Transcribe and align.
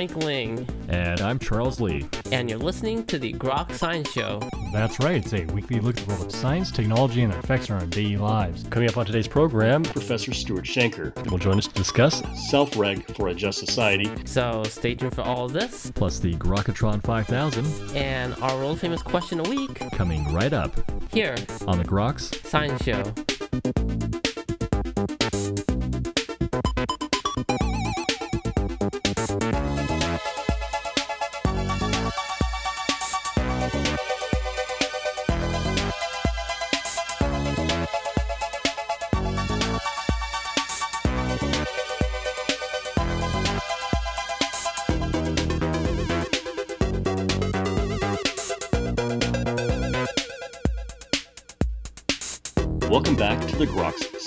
Frank 0.00 0.24
Ling. 0.24 0.66
And 0.88 1.20
I'm 1.20 1.38
Charles 1.38 1.78
Lee. 1.78 2.06
And 2.32 2.48
you're 2.48 2.58
listening 2.58 3.04
to 3.04 3.18
the 3.18 3.34
Grok 3.34 3.70
Science 3.74 4.10
Show. 4.10 4.40
That's 4.72 4.98
right, 4.98 5.16
it's 5.16 5.34
a 5.34 5.44
weekly 5.52 5.78
look 5.78 5.98
at 5.98 6.06
the 6.06 6.14
world 6.14 6.24
of 6.24 6.32
science, 6.34 6.70
technology, 6.70 7.20
and 7.22 7.30
their 7.30 7.40
effects 7.40 7.68
on 7.68 7.78
our 7.78 7.86
daily 7.86 8.16
lives. 8.16 8.64
Coming 8.70 8.88
up 8.88 8.96
on 8.96 9.04
today's 9.04 9.28
program, 9.28 9.82
Professor 9.82 10.32
Stuart 10.32 10.64
Shanker 10.64 11.14
will 11.30 11.36
join 11.36 11.58
us 11.58 11.66
to 11.66 11.74
discuss 11.74 12.22
self 12.48 12.78
reg 12.78 13.14
for 13.14 13.28
a 13.28 13.34
just 13.34 13.58
society. 13.58 14.10
So 14.24 14.62
stay 14.64 14.94
tuned 14.94 15.14
for 15.14 15.20
all 15.20 15.44
of 15.44 15.52
this. 15.52 15.90
Plus 15.94 16.18
the 16.18 16.32
Grokatron 16.36 17.02
5000. 17.02 17.94
And 17.94 18.34
our 18.36 18.56
world 18.56 18.80
famous 18.80 19.02
question 19.02 19.38
a 19.40 19.50
week. 19.50 19.80
Coming 19.92 20.32
right 20.32 20.54
up. 20.54 20.72
Here 21.12 21.36
on 21.66 21.76
the 21.76 21.84
Groks 21.84 22.42
Science 22.46 22.82
Show. 22.82 23.02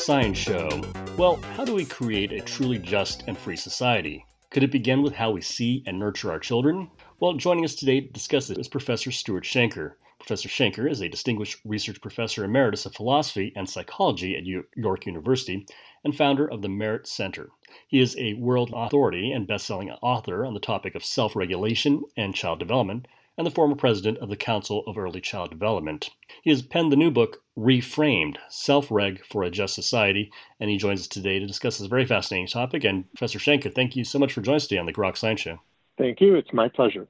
Science 0.03 0.37
Show. 0.37 0.81
Well, 1.17 1.37
how 1.55 1.63
do 1.63 1.73
we 1.73 1.85
create 1.85 2.33
a 2.33 2.41
truly 2.41 2.77
just 2.77 3.23
and 3.27 3.37
free 3.37 3.55
society? 3.55 4.25
Could 4.49 4.63
it 4.63 4.71
begin 4.71 5.01
with 5.01 5.15
how 5.15 5.31
we 5.31 5.39
see 5.39 5.81
and 5.87 5.97
nurture 5.97 6.29
our 6.29 6.39
children? 6.39 6.91
Well, 7.21 7.35
joining 7.35 7.63
us 7.63 7.73
today 7.73 8.01
to 8.01 8.09
discuss 8.09 8.47
this 8.47 8.57
is 8.57 8.67
Professor 8.67 9.11
Stuart 9.11 9.45
Shanker. 9.45 9.93
Professor 10.19 10.49
Shanker 10.49 10.91
is 10.91 10.99
a 10.99 11.07
distinguished 11.07 11.61
research 11.63 12.01
professor 12.01 12.43
emeritus 12.43 12.85
of 12.85 12.93
philosophy 12.93 13.53
and 13.55 13.69
psychology 13.69 14.35
at 14.35 14.43
York 14.75 15.05
University 15.05 15.65
and 16.03 16.13
founder 16.13 16.51
of 16.51 16.61
the 16.61 16.67
MEHRIT 16.67 17.07
Center. 17.07 17.51
He 17.87 18.01
is 18.01 18.17
a 18.17 18.33
world 18.33 18.73
authority 18.75 19.31
and 19.31 19.47
best-selling 19.47 19.89
author 19.89 20.45
on 20.45 20.53
the 20.53 20.59
topic 20.59 20.95
of 20.95 21.05
self-regulation 21.05 22.03
and 22.17 22.35
child 22.35 22.59
development 22.59 23.07
and 23.37 23.47
the 23.47 23.51
former 23.51 23.75
president 23.75 24.17
of 24.19 24.29
the 24.29 24.35
Council 24.35 24.83
of 24.85 24.97
Early 24.97 25.21
Child 25.21 25.49
Development. 25.49 26.09
He 26.43 26.49
has 26.49 26.61
penned 26.61 26.91
the 26.91 26.97
new 26.97 27.11
book, 27.11 27.41
Reframed 27.57 28.37
Self 28.49 28.91
Reg 28.91 29.25
for 29.25 29.43
a 29.43 29.49
Just 29.49 29.75
Society, 29.75 30.31
and 30.59 30.69
he 30.69 30.77
joins 30.77 31.01
us 31.01 31.07
today 31.07 31.39
to 31.39 31.45
discuss 31.45 31.77
this 31.77 31.87
very 31.87 32.05
fascinating 32.05 32.47
topic. 32.47 32.83
And 32.83 33.11
Professor 33.13 33.39
Shanker, 33.39 33.73
thank 33.73 33.95
you 33.95 34.03
so 34.03 34.19
much 34.19 34.33
for 34.33 34.41
joining 34.41 34.57
us 34.57 34.67
today 34.67 34.79
on 34.79 34.85
the 34.85 34.93
Grok 34.93 35.17
Science 35.17 35.41
Show. 35.41 35.59
Thank 35.97 36.21
you. 36.21 36.35
It's 36.35 36.53
my 36.53 36.69
pleasure. 36.69 37.07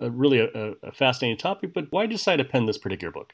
Uh, 0.00 0.10
really 0.10 0.40
a, 0.40 0.74
a 0.82 0.92
fascinating 0.92 1.38
topic, 1.38 1.72
but 1.72 1.86
why 1.90 2.02
did 2.02 2.12
you 2.12 2.18
decide 2.18 2.36
to 2.36 2.44
pen 2.44 2.66
this 2.66 2.78
particular 2.78 3.12
book? 3.12 3.32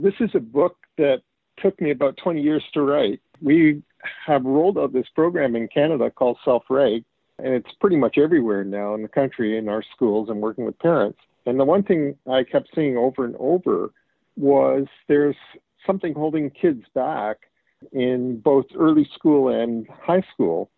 This 0.00 0.14
is 0.20 0.30
a 0.34 0.40
book 0.40 0.76
that 0.98 1.22
took 1.58 1.80
me 1.80 1.92
about 1.92 2.16
20 2.16 2.42
years 2.42 2.64
to 2.74 2.82
write. 2.82 3.20
We 3.40 3.82
have 4.26 4.44
rolled 4.44 4.78
out 4.78 4.92
this 4.92 5.08
program 5.14 5.54
in 5.54 5.68
Canada 5.68 6.10
called 6.10 6.38
Self 6.44 6.64
Reg, 6.68 7.04
and 7.38 7.54
it's 7.54 7.70
pretty 7.80 7.96
much 7.96 8.18
everywhere 8.18 8.64
now 8.64 8.94
in 8.94 9.02
the 9.02 9.08
country 9.08 9.56
in 9.56 9.68
our 9.68 9.82
schools 9.94 10.28
and 10.28 10.40
working 10.40 10.64
with 10.64 10.78
parents. 10.80 11.18
And 11.46 11.58
the 11.58 11.64
one 11.64 11.82
thing 11.82 12.16
I 12.30 12.44
kept 12.44 12.70
seeing 12.74 12.96
over 12.96 13.24
and 13.24 13.36
over 13.38 13.92
was 14.36 14.86
there's 15.08 15.36
something 15.86 16.14
holding 16.14 16.50
kids 16.50 16.84
back 16.94 17.48
in 17.92 18.38
both 18.38 18.66
early 18.76 19.08
school 19.14 19.48
and 19.48 19.86
high 19.88 20.22
school. 20.32 20.70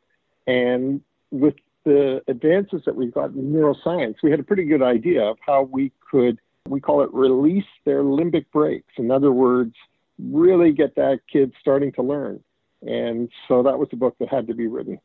And 0.46 1.02
with 1.30 1.54
the 1.84 2.22
advances 2.28 2.82
that 2.86 2.96
we've 2.96 3.12
got 3.12 3.30
in 3.30 3.52
neuroscience, 3.52 4.16
we 4.22 4.30
had 4.30 4.40
a 4.40 4.44
pretty 4.44 4.64
good 4.64 4.82
idea 4.82 5.22
of 5.22 5.38
how 5.44 5.62
we 5.62 5.92
could, 6.10 6.38
we 6.66 6.80
call 6.80 7.02
it 7.02 7.12
release 7.12 7.64
their 7.84 8.02
limbic 8.02 8.46
brakes. 8.52 8.92
In 8.96 9.10
other 9.10 9.32
words, 9.32 9.74
really 10.18 10.72
get 10.72 10.94
that 10.96 11.20
kid 11.30 11.52
starting 11.60 11.92
to 11.92 12.02
learn. 12.02 12.42
And 12.82 13.30
so 13.48 13.62
that 13.62 13.78
was 13.78 13.88
the 13.90 13.96
book 13.96 14.16
that 14.18 14.28
had 14.28 14.46
to 14.48 14.54
be 14.54 14.66
written. 14.66 14.98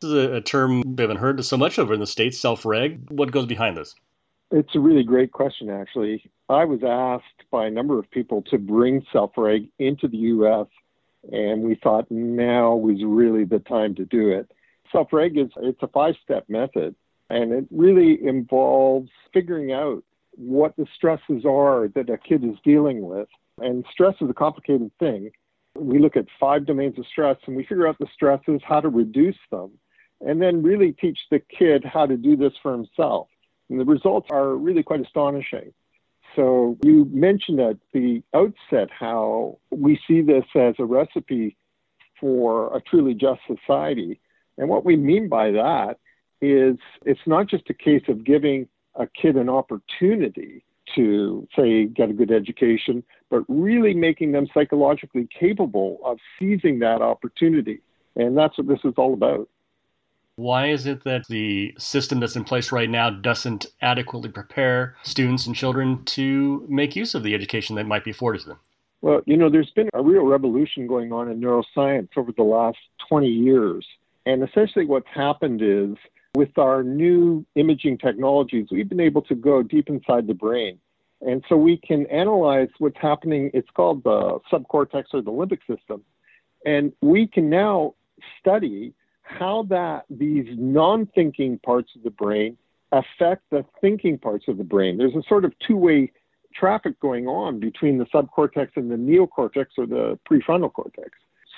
This 0.00 0.10
is 0.10 0.14
a, 0.14 0.40
term 0.40 0.82
we 0.82 1.02
haven't 1.02 1.16
heard 1.16 1.44
so 1.44 1.56
much 1.56 1.78
over 1.78 1.92
in 1.92 2.00
the 2.00 2.06
States, 2.06 2.38
self 2.38 2.64
reg. 2.64 3.10
What 3.10 3.32
goes 3.32 3.46
behind 3.46 3.76
this? 3.76 3.96
It's 4.50 4.74
a 4.74 4.80
really 4.80 5.02
great 5.02 5.32
question, 5.32 5.68
actually. 5.68 6.30
I 6.48 6.64
was 6.64 6.80
asked 6.82 7.50
by 7.50 7.66
a 7.66 7.70
number 7.70 7.98
of 7.98 8.10
people 8.10 8.42
to 8.50 8.56
bring 8.56 9.04
self-reg 9.12 9.68
into 9.78 10.08
the 10.08 10.16
U.S., 10.16 10.66
and 11.30 11.62
we 11.62 11.74
thought 11.74 12.10
now 12.10 12.74
was 12.74 13.02
really 13.04 13.44
the 13.44 13.58
time 13.58 13.94
to 13.96 14.06
do 14.06 14.30
it. 14.30 14.50
Self-reg 14.90 15.36
is 15.36 15.48
it's 15.58 15.82
a 15.82 15.88
five-step 15.88 16.48
method, 16.48 16.94
and 17.28 17.52
it 17.52 17.66
really 17.70 18.26
involves 18.26 19.10
figuring 19.34 19.72
out 19.72 20.02
what 20.36 20.74
the 20.76 20.86
stresses 20.96 21.44
are 21.44 21.88
that 21.88 22.08
a 22.08 22.16
kid 22.16 22.42
is 22.42 22.56
dealing 22.64 23.02
with. 23.02 23.28
And 23.58 23.84
stress 23.92 24.14
is 24.22 24.30
a 24.30 24.34
complicated 24.34 24.90
thing. 24.98 25.30
We 25.74 25.98
look 25.98 26.16
at 26.16 26.24
five 26.40 26.64
domains 26.64 26.98
of 26.98 27.04
stress, 27.06 27.36
and 27.46 27.54
we 27.54 27.64
figure 27.64 27.86
out 27.86 27.98
the 27.98 28.06
stresses, 28.14 28.62
how 28.66 28.80
to 28.80 28.88
reduce 28.88 29.36
them, 29.50 29.72
and 30.22 30.40
then 30.40 30.62
really 30.62 30.92
teach 30.92 31.18
the 31.30 31.40
kid 31.40 31.84
how 31.84 32.06
to 32.06 32.16
do 32.16 32.34
this 32.34 32.54
for 32.62 32.72
himself. 32.72 33.28
And 33.70 33.80
the 33.80 33.84
results 33.84 34.28
are 34.30 34.54
really 34.54 34.82
quite 34.82 35.00
astonishing. 35.00 35.72
So 36.36 36.76
you 36.82 37.06
mentioned 37.06 37.60
at 37.60 37.76
the 37.92 38.22
outset 38.34 38.90
how 38.90 39.58
we 39.70 39.98
see 40.06 40.20
this 40.20 40.44
as 40.54 40.74
a 40.78 40.84
recipe 40.84 41.56
for 42.20 42.76
a 42.76 42.80
truly 42.80 43.14
just 43.14 43.40
society. 43.46 44.20
And 44.56 44.68
what 44.68 44.84
we 44.84 44.96
mean 44.96 45.28
by 45.28 45.50
that 45.52 45.98
is 46.40 46.76
it's 47.04 47.20
not 47.26 47.48
just 47.48 47.70
a 47.70 47.74
case 47.74 48.04
of 48.08 48.24
giving 48.24 48.68
a 48.94 49.06
kid 49.06 49.36
an 49.36 49.48
opportunity 49.48 50.64
to, 50.94 51.46
say, 51.56 51.84
get 51.84 52.10
a 52.10 52.12
good 52.12 52.30
education, 52.30 53.02
but 53.30 53.42
really 53.48 53.94
making 53.94 54.32
them 54.32 54.46
psychologically 54.54 55.28
capable 55.38 56.00
of 56.04 56.18
seizing 56.38 56.78
that 56.78 57.02
opportunity. 57.02 57.80
And 58.16 58.36
that's 58.36 58.56
what 58.58 58.68
this 58.68 58.80
is 58.84 58.94
all 58.96 59.14
about. 59.14 59.48
Why 60.38 60.68
is 60.68 60.86
it 60.86 61.02
that 61.02 61.26
the 61.26 61.74
system 61.78 62.20
that's 62.20 62.36
in 62.36 62.44
place 62.44 62.70
right 62.70 62.88
now 62.88 63.10
doesn't 63.10 63.66
adequately 63.82 64.28
prepare 64.28 64.94
students 65.02 65.48
and 65.48 65.56
children 65.56 66.04
to 66.04 66.64
make 66.68 66.94
use 66.94 67.16
of 67.16 67.24
the 67.24 67.34
education 67.34 67.74
that 67.74 67.88
might 67.88 68.04
be 68.04 68.12
afforded 68.12 68.42
to 68.42 68.48
them? 68.50 68.58
Well, 69.00 69.20
you 69.26 69.36
know, 69.36 69.50
there's 69.50 69.72
been 69.72 69.88
a 69.94 70.00
real 70.00 70.22
revolution 70.22 70.86
going 70.86 71.12
on 71.12 71.28
in 71.28 71.40
neuroscience 71.40 72.10
over 72.16 72.30
the 72.30 72.44
last 72.44 72.78
20 73.08 73.26
years. 73.26 73.84
And 74.26 74.48
essentially, 74.48 74.86
what's 74.86 75.08
happened 75.12 75.60
is 75.60 75.96
with 76.36 76.56
our 76.56 76.84
new 76.84 77.44
imaging 77.56 77.98
technologies, 77.98 78.68
we've 78.70 78.88
been 78.88 79.00
able 79.00 79.22
to 79.22 79.34
go 79.34 79.64
deep 79.64 79.88
inside 79.88 80.28
the 80.28 80.34
brain. 80.34 80.78
And 81.20 81.42
so 81.48 81.56
we 81.56 81.78
can 81.78 82.06
analyze 82.06 82.68
what's 82.78 82.98
happening. 82.98 83.50
It's 83.54 83.70
called 83.74 84.04
the 84.04 84.38
subcortex 84.52 85.06
or 85.12 85.20
the 85.20 85.32
limbic 85.32 85.66
system. 85.66 86.04
And 86.64 86.92
we 87.02 87.26
can 87.26 87.50
now 87.50 87.94
study 88.38 88.94
how 89.28 89.64
that 89.68 90.04
these 90.08 90.46
non-thinking 90.56 91.58
parts 91.58 91.90
of 91.96 92.02
the 92.02 92.10
brain 92.10 92.56
affect 92.92 93.42
the 93.50 93.64
thinking 93.80 94.18
parts 94.18 94.46
of 94.48 94.56
the 94.56 94.64
brain. 94.64 94.96
There's 94.96 95.14
a 95.14 95.22
sort 95.28 95.44
of 95.44 95.52
two-way 95.66 96.10
traffic 96.54 96.98
going 97.00 97.26
on 97.26 97.60
between 97.60 97.98
the 97.98 98.06
subcortex 98.06 98.70
and 98.76 98.90
the 98.90 98.96
neocortex 98.96 99.66
or 99.76 99.86
the 99.86 100.18
prefrontal 100.28 100.72
cortex. 100.72 101.10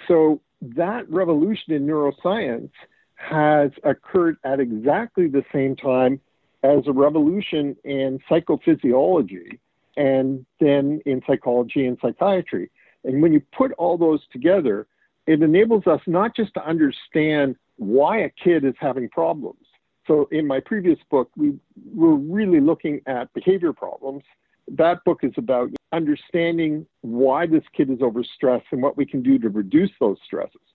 So 0.09 0.41
that 0.61 1.09
revolution 1.09 1.73
in 1.73 1.87
neuroscience 1.87 2.71
has 3.15 3.71
occurred 3.85 4.39
at 4.45 4.61
exactly 4.61 5.29
the 5.29 5.45
same 5.53 5.77
time 5.77 6.21
as 6.63 6.87
a 6.87 6.93
revolution 6.93 7.77
in 7.85 8.19
psychophysiology 8.29 9.59
and 9.97 10.45
then 10.59 11.01
in 11.07 11.23
psychology 11.27 11.87
and 11.87 11.99
psychiatry. 12.03 12.71
And 13.05 13.23
when 13.23 13.33
you 13.33 13.41
put 13.57 13.73
all 13.73 13.97
those 13.97 14.21
together, 14.33 14.87
it 15.31 15.43
enables 15.43 15.87
us 15.87 16.01
not 16.09 16.35
just 16.35 16.53
to 16.55 16.67
understand 16.67 17.55
why 17.77 18.19
a 18.19 18.31
kid 18.31 18.65
is 18.65 18.75
having 18.81 19.09
problems. 19.09 19.65
So 20.09 20.29
in 20.33 20.45
my 20.45 20.59
previous 20.59 20.99
book, 21.09 21.31
we 21.37 21.53
were 21.95 22.17
really 22.17 22.59
looking 22.59 23.01
at 23.07 23.33
behavior 23.33 23.73
problems. 23.73 24.25
That 24.67 25.05
book 25.05 25.21
is 25.23 25.31
about 25.37 25.71
understanding 25.93 26.85
why 27.03 27.47
this 27.47 27.63
kid 27.77 27.91
is 27.91 27.99
overstressed 27.99 28.65
and 28.73 28.83
what 28.83 28.97
we 28.97 29.07
can 29.07 29.23
do 29.23 29.39
to 29.39 29.49
reduce 29.51 29.93
those 30.01 30.17
stresses. 30.25 30.67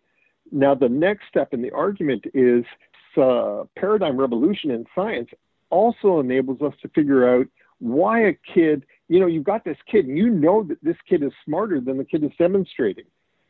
Now, 0.54 0.74
the 0.74 0.88
next 0.88 1.28
step 1.28 1.54
in 1.54 1.62
the 1.62 1.72
argument 1.72 2.24
is 2.34 2.64
the 3.18 3.68
paradigm 3.76 4.16
revolution 4.16 4.72
in 4.72 4.86
science 4.96 5.28
also 5.70 6.22
enables 6.22 6.62
us 6.62 6.74
to 6.82 6.88
figure 6.96 7.28
out 7.28 7.48
why 7.80 8.28
a 8.28 8.34
kid, 8.54 8.86
you 9.10 9.20
know, 9.20 9.28
you've 9.28 9.44
got 9.44 9.66
this 9.66 9.78
kid 9.92 10.06
and 10.06 10.18
you 10.18 10.30
know 10.30 10.64
that 10.64 10.82
this 10.82 10.96
kid 11.10 11.24
is 11.24 11.34
smarter 11.44 11.82
than 11.82 11.98
the 11.98 12.06
kid 12.06 12.24
is 12.24 12.32
demonstrating. 12.40 13.04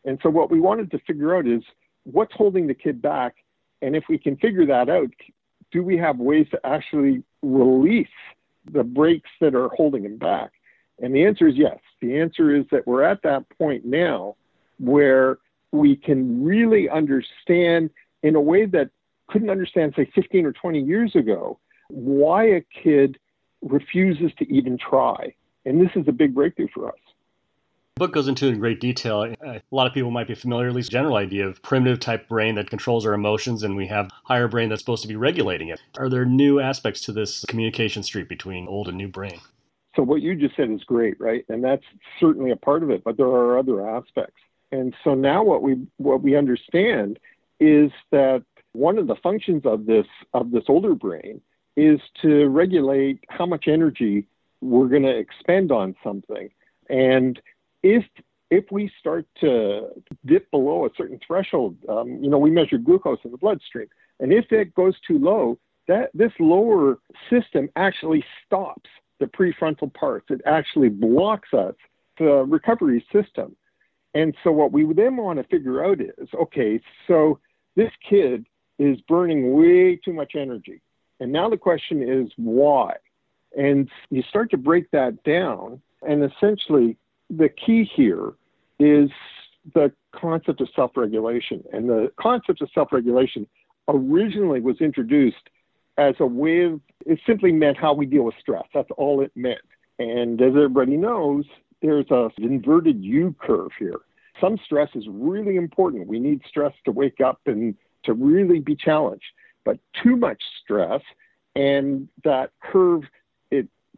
And 0.05 0.19
so 0.21 0.29
what 0.29 0.51
we 0.51 0.59
wanted 0.59 0.91
to 0.91 0.99
figure 0.99 1.35
out 1.35 1.47
is 1.47 1.63
what's 2.03 2.33
holding 2.35 2.67
the 2.67 2.73
kid 2.73 3.01
back? 3.01 3.35
And 3.81 3.95
if 3.95 4.05
we 4.07 4.17
can 4.17 4.37
figure 4.37 4.65
that 4.67 4.89
out, 4.89 5.09
do 5.71 5.83
we 5.83 5.97
have 5.97 6.17
ways 6.17 6.47
to 6.51 6.59
actually 6.65 7.23
release 7.41 8.07
the 8.71 8.83
brakes 8.83 9.29
that 9.41 9.55
are 9.55 9.69
holding 9.69 10.05
him 10.05 10.17
back? 10.17 10.51
And 11.01 11.13
the 11.13 11.25
answer 11.25 11.47
is 11.47 11.55
yes. 11.57 11.79
The 12.01 12.17
answer 12.19 12.55
is 12.55 12.65
that 12.71 12.87
we're 12.87 13.03
at 13.03 13.21
that 13.23 13.43
point 13.57 13.83
now 13.85 14.35
where 14.79 15.39
we 15.71 15.95
can 15.95 16.43
really 16.43 16.89
understand 16.89 17.89
in 18.23 18.35
a 18.35 18.41
way 18.41 18.65
that 18.65 18.89
couldn't 19.27 19.49
understand, 19.49 19.93
say, 19.95 20.09
15 20.15 20.45
or 20.45 20.53
20 20.53 20.79
years 20.79 21.15
ago, 21.15 21.59
why 21.89 22.45
a 22.45 22.61
kid 22.83 23.17
refuses 23.61 24.31
to 24.37 24.47
even 24.53 24.77
try. 24.77 25.33
And 25.65 25.81
this 25.81 25.91
is 25.95 26.07
a 26.07 26.11
big 26.11 26.33
breakthrough 26.33 26.67
for 26.73 26.87
us. 26.89 26.99
The 27.97 28.07
book 28.07 28.11
goes 28.11 28.27
into 28.27 28.47
in 28.47 28.59
great 28.59 28.81
detail. 28.81 29.21
Uh, 29.21 29.51
a 29.51 29.61
lot 29.71 29.87
of 29.87 29.93
people 29.93 30.11
might 30.11 30.27
be 30.27 30.35
familiar, 30.35 30.67
at 30.67 30.75
least 30.75 30.91
general 30.91 31.15
idea 31.15 31.47
of 31.47 31.61
primitive 31.61 32.01
type 32.01 32.27
brain 32.27 32.55
that 32.55 32.69
controls 32.69 33.05
our 33.05 33.13
emotions, 33.13 33.63
and 33.63 33.77
we 33.77 33.87
have 33.87 34.09
higher 34.25 34.49
brain 34.49 34.67
that's 34.67 34.81
supposed 34.81 35.01
to 35.03 35.07
be 35.07 35.15
regulating 35.15 35.69
it. 35.69 35.79
Are 35.97 36.09
there 36.09 36.25
new 36.25 36.59
aspects 36.59 36.99
to 37.05 37.13
this 37.13 37.45
communication 37.45 38.03
street 38.03 38.27
between 38.27 38.67
old 38.67 38.89
and 38.89 38.97
new 38.97 39.07
brain? 39.07 39.39
So 39.95 40.03
what 40.03 40.21
you 40.21 40.35
just 40.35 40.57
said 40.57 40.69
is 40.71 40.83
great, 40.83 41.17
right? 41.21 41.45
And 41.47 41.63
that's 41.63 41.85
certainly 42.19 42.51
a 42.51 42.57
part 42.57 42.83
of 42.83 42.89
it, 42.89 43.01
but 43.05 43.15
there 43.15 43.27
are 43.27 43.57
other 43.57 43.89
aspects. 43.89 44.41
And 44.73 44.93
so 45.05 45.13
now 45.13 45.41
what 45.45 45.61
we 45.61 45.77
what 45.95 46.21
we 46.21 46.35
understand 46.35 47.17
is 47.61 47.91
that 48.11 48.43
one 48.73 48.97
of 48.97 49.07
the 49.07 49.15
functions 49.23 49.61
of 49.63 49.85
this 49.85 50.07
of 50.33 50.51
this 50.51 50.65
older 50.67 50.95
brain 50.95 51.39
is 51.77 52.01
to 52.23 52.49
regulate 52.49 53.23
how 53.29 53.45
much 53.45 53.69
energy 53.69 54.27
we're 54.59 54.89
going 54.89 55.03
to 55.03 55.17
expend 55.17 55.71
on 55.71 55.95
something. 56.03 56.49
And 56.89 57.41
if 57.85 58.03
if 58.51 58.65
we 58.71 58.91
start 58.99 59.25
to 59.41 59.89
dip 60.25 60.49
below 60.51 60.85
a 60.85 60.89
certain 60.97 61.19
threshold, 61.25 61.75
um, 61.89 62.19
you 62.21 62.29
know, 62.29 62.37
we 62.37 62.51
measure 62.51 62.77
glucose 62.77 63.19
in 63.23 63.31
the 63.31 63.37
bloodstream, 63.37 63.87
and 64.19 64.33
if 64.33 64.51
it 64.51 64.73
goes 64.75 64.95
too 65.07 65.19
low, 65.19 65.57
that 65.87 66.09
this 66.13 66.31
lower 66.39 66.99
system 67.29 67.69
actually 67.75 68.23
stops 68.45 68.89
the 69.19 69.27
prefrontal 69.27 69.93
parts. 69.93 70.27
It 70.29 70.41
actually 70.45 70.89
blocks 70.89 71.53
us 71.53 71.75
the 72.17 72.43
recovery 72.47 73.05
system. 73.13 73.55
And 74.13 74.33
so 74.43 74.51
what 74.51 74.71
we 74.71 74.81
then 74.93 75.17
want 75.17 75.37
to 75.39 75.43
figure 75.43 75.83
out 75.85 75.99
is, 76.01 76.29
okay, 76.33 76.79
so 77.07 77.39
this 77.75 77.91
kid 78.09 78.45
is 78.79 78.99
burning 79.01 79.53
way 79.53 79.97
too 79.97 80.13
much 80.13 80.33
energy. 80.35 80.81
And 81.19 81.31
now 81.31 81.49
the 81.49 81.57
question 81.57 82.01
is 82.01 82.31
why? 82.37 82.95
And 83.57 83.89
you 84.09 84.23
start 84.23 84.49
to 84.51 84.57
break 84.57 84.89
that 84.91 85.23
down, 85.23 85.81
and 86.07 86.23
essentially 86.23 86.97
the 87.29 87.49
key 87.49 87.89
here 87.95 88.33
is 88.79 89.09
the 89.73 89.91
concept 90.13 90.61
of 90.61 90.69
self 90.75 90.91
regulation. 90.95 91.63
And 91.73 91.89
the 91.89 92.11
concept 92.19 92.61
of 92.61 92.69
self 92.73 92.91
regulation 92.91 93.47
originally 93.87 94.61
was 94.61 94.79
introduced 94.81 95.49
as 95.97 96.15
a 96.19 96.25
way 96.25 96.63
of, 96.63 96.81
it 97.05 97.19
simply 97.25 97.51
meant 97.51 97.77
how 97.77 97.93
we 97.93 98.05
deal 98.05 98.23
with 98.23 98.35
stress. 98.39 98.65
That's 98.73 98.89
all 98.97 99.21
it 99.21 99.31
meant. 99.35 99.61
And 99.97 100.41
as 100.41 100.49
everybody 100.49 100.97
knows, 100.97 101.45
there's 101.81 102.09
a 102.11 102.29
inverted 102.37 103.03
U 103.03 103.35
curve 103.39 103.71
here. 103.79 103.99
Some 104.41 104.57
stress 104.65 104.89
is 104.95 105.05
really 105.09 105.55
important. 105.55 106.07
We 106.07 106.19
need 106.19 106.41
stress 106.47 106.73
to 106.83 106.91
wake 106.91 107.21
up 107.21 107.39
and 107.45 107.75
to 108.03 108.13
really 108.13 108.59
be 108.59 108.75
challenged. 108.75 109.23
But 109.63 109.79
too 110.03 110.17
much 110.17 110.41
stress 110.63 111.01
and 111.55 112.09
that 112.23 112.51
curve 112.61 113.03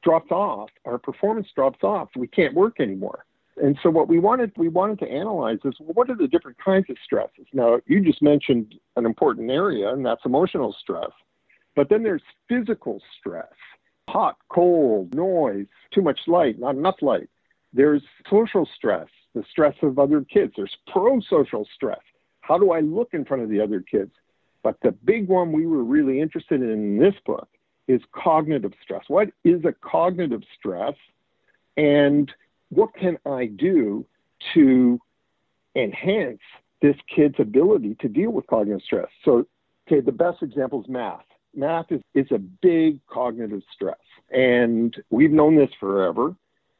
drops 0.03 0.31
off, 0.31 0.69
our 0.85 0.97
performance 0.97 1.47
drops 1.55 1.83
off. 1.83 2.09
We 2.15 2.27
can't 2.27 2.53
work 2.53 2.79
anymore. 2.79 3.25
And 3.61 3.77
so 3.81 3.89
what 3.89 4.07
we 4.07 4.19
wanted 4.19 4.51
we 4.55 4.69
wanted 4.69 4.99
to 4.99 5.09
analyze 5.09 5.57
is 5.65 5.73
well, 5.79 5.93
what 5.93 6.09
are 6.09 6.15
the 6.15 6.27
different 6.27 6.57
kinds 6.63 6.89
of 6.89 6.97
stresses? 7.03 7.47
Now 7.53 7.79
you 7.87 8.01
just 8.01 8.21
mentioned 8.21 8.75
an 8.95 9.05
important 9.05 9.49
area, 9.49 9.89
and 9.89 10.05
that's 10.05 10.21
emotional 10.25 10.75
stress. 10.79 11.09
But 11.75 11.89
then 11.89 12.03
there's 12.03 12.21
physical 12.47 13.01
stress, 13.19 13.53
hot, 14.09 14.37
cold, 14.49 15.13
noise, 15.13 15.67
too 15.93 16.01
much 16.01 16.19
light, 16.27 16.59
not 16.59 16.75
enough 16.75 17.01
light. 17.01 17.29
There's 17.73 18.03
social 18.29 18.67
stress, 18.75 19.07
the 19.33 19.43
stress 19.49 19.75
of 19.81 19.99
other 19.99 20.21
kids. 20.21 20.53
There's 20.55 20.75
pro 20.91 21.19
social 21.21 21.67
stress. 21.75 22.01
How 22.41 22.57
do 22.57 22.71
I 22.71 22.79
look 22.79 23.09
in 23.13 23.25
front 23.25 23.43
of 23.43 23.49
the 23.49 23.59
other 23.59 23.81
kids? 23.81 24.11
But 24.63 24.77
the 24.81 24.91
big 24.91 25.27
one 25.27 25.51
we 25.51 25.65
were 25.65 25.83
really 25.83 26.21
interested 26.21 26.61
in 26.61 26.69
in 26.69 26.97
this 26.99 27.15
book 27.25 27.47
is 27.87 28.01
cognitive 28.11 28.73
stress. 28.81 29.03
What 29.07 29.29
is 29.43 29.63
a 29.65 29.73
cognitive 29.73 30.43
stress? 30.57 30.95
And 31.75 32.31
what 32.69 32.93
can 32.95 33.17
I 33.25 33.45
do 33.45 34.05
to 34.53 34.99
enhance 35.75 36.41
this 36.81 36.95
kid's 37.13 37.39
ability 37.39 37.95
to 38.01 38.07
deal 38.07 38.31
with 38.31 38.47
cognitive 38.47 38.81
stress? 38.83 39.07
So, 39.23 39.45
okay, 39.87 40.01
the 40.01 40.11
best 40.11 40.43
example 40.43 40.81
is 40.81 40.89
math. 40.89 41.23
Math 41.55 41.91
is, 41.91 42.01
is 42.13 42.27
a 42.31 42.37
big 42.37 42.99
cognitive 43.07 43.63
stress, 43.73 43.97
and 44.29 44.95
we've 45.09 45.31
known 45.31 45.55
this 45.55 45.71
forever. 45.79 46.35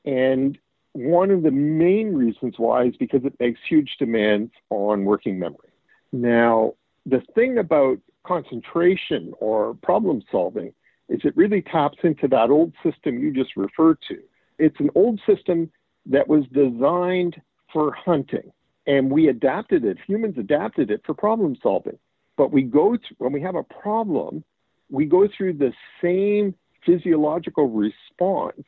And 0.06 0.58
one 0.94 1.32
of 1.32 1.44
the 1.44 1.52
main 1.52 2.14
reasons 2.14 2.56
why 2.58 2.86
is 2.86 2.98
because 2.98 3.24
it 3.24 3.34
makes 3.40 3.60
huge 3.68 3.96
demands 3.98 4.52
on 4.70 5.06
working 5.06 5.40
memory. 5.40 5.70
Now, 6.12 6.74
the 7.06 7.22
thing 7.34 7.58
about 7.58 8.00
concentration 8.26 9.34
or 9.40 9.74
problem 9.76 10.22
solving 10.32 10.74
is 11.10 11.22
it 11.24 11.36
really 11.38 11.62
taps 11.62 11.98
into 12.04 12.28
that 12.28 12.50
old 12.50 12.74
system 12.84 13.20
you 13.20 13.34
just 13.34 13.56
referred 13.56 13.98
to. 14.10 14.18
It's 14.60 14.80
an 14.80 14.90
old 14.96 15.20
system 15.28 15.72
that 16.06 16.28
was 16.28 16.44
designed 16.54 17.42
for 17.72 17.94
hunting, 17.94 18.52
and 18.86 19.12
we 19.12 19.28
adapted 19.28 19.86
it. 19.86 19.98
Humans 20.08 20.36
adapted 20.38 20.92
it 20.92 21.02
for 21.06 21.14
problem 21.14 21.56
solving. 21.62 21.98
But 22.38 22.52
we 22.52 22.64
go 22.64 22.98
through, 22.98 23.18
when 23.18 23.34
we 23.34 23.42
have 23.42 23.56
a 23.56 23.64
problem, 23.64 24.44
we 24.90 25.06
go 25.06 25.28
through 25.36 25.54
the 25.54 25.74
same 26.02 26.54
physiological 26.86 27.70
response 27.70 28.64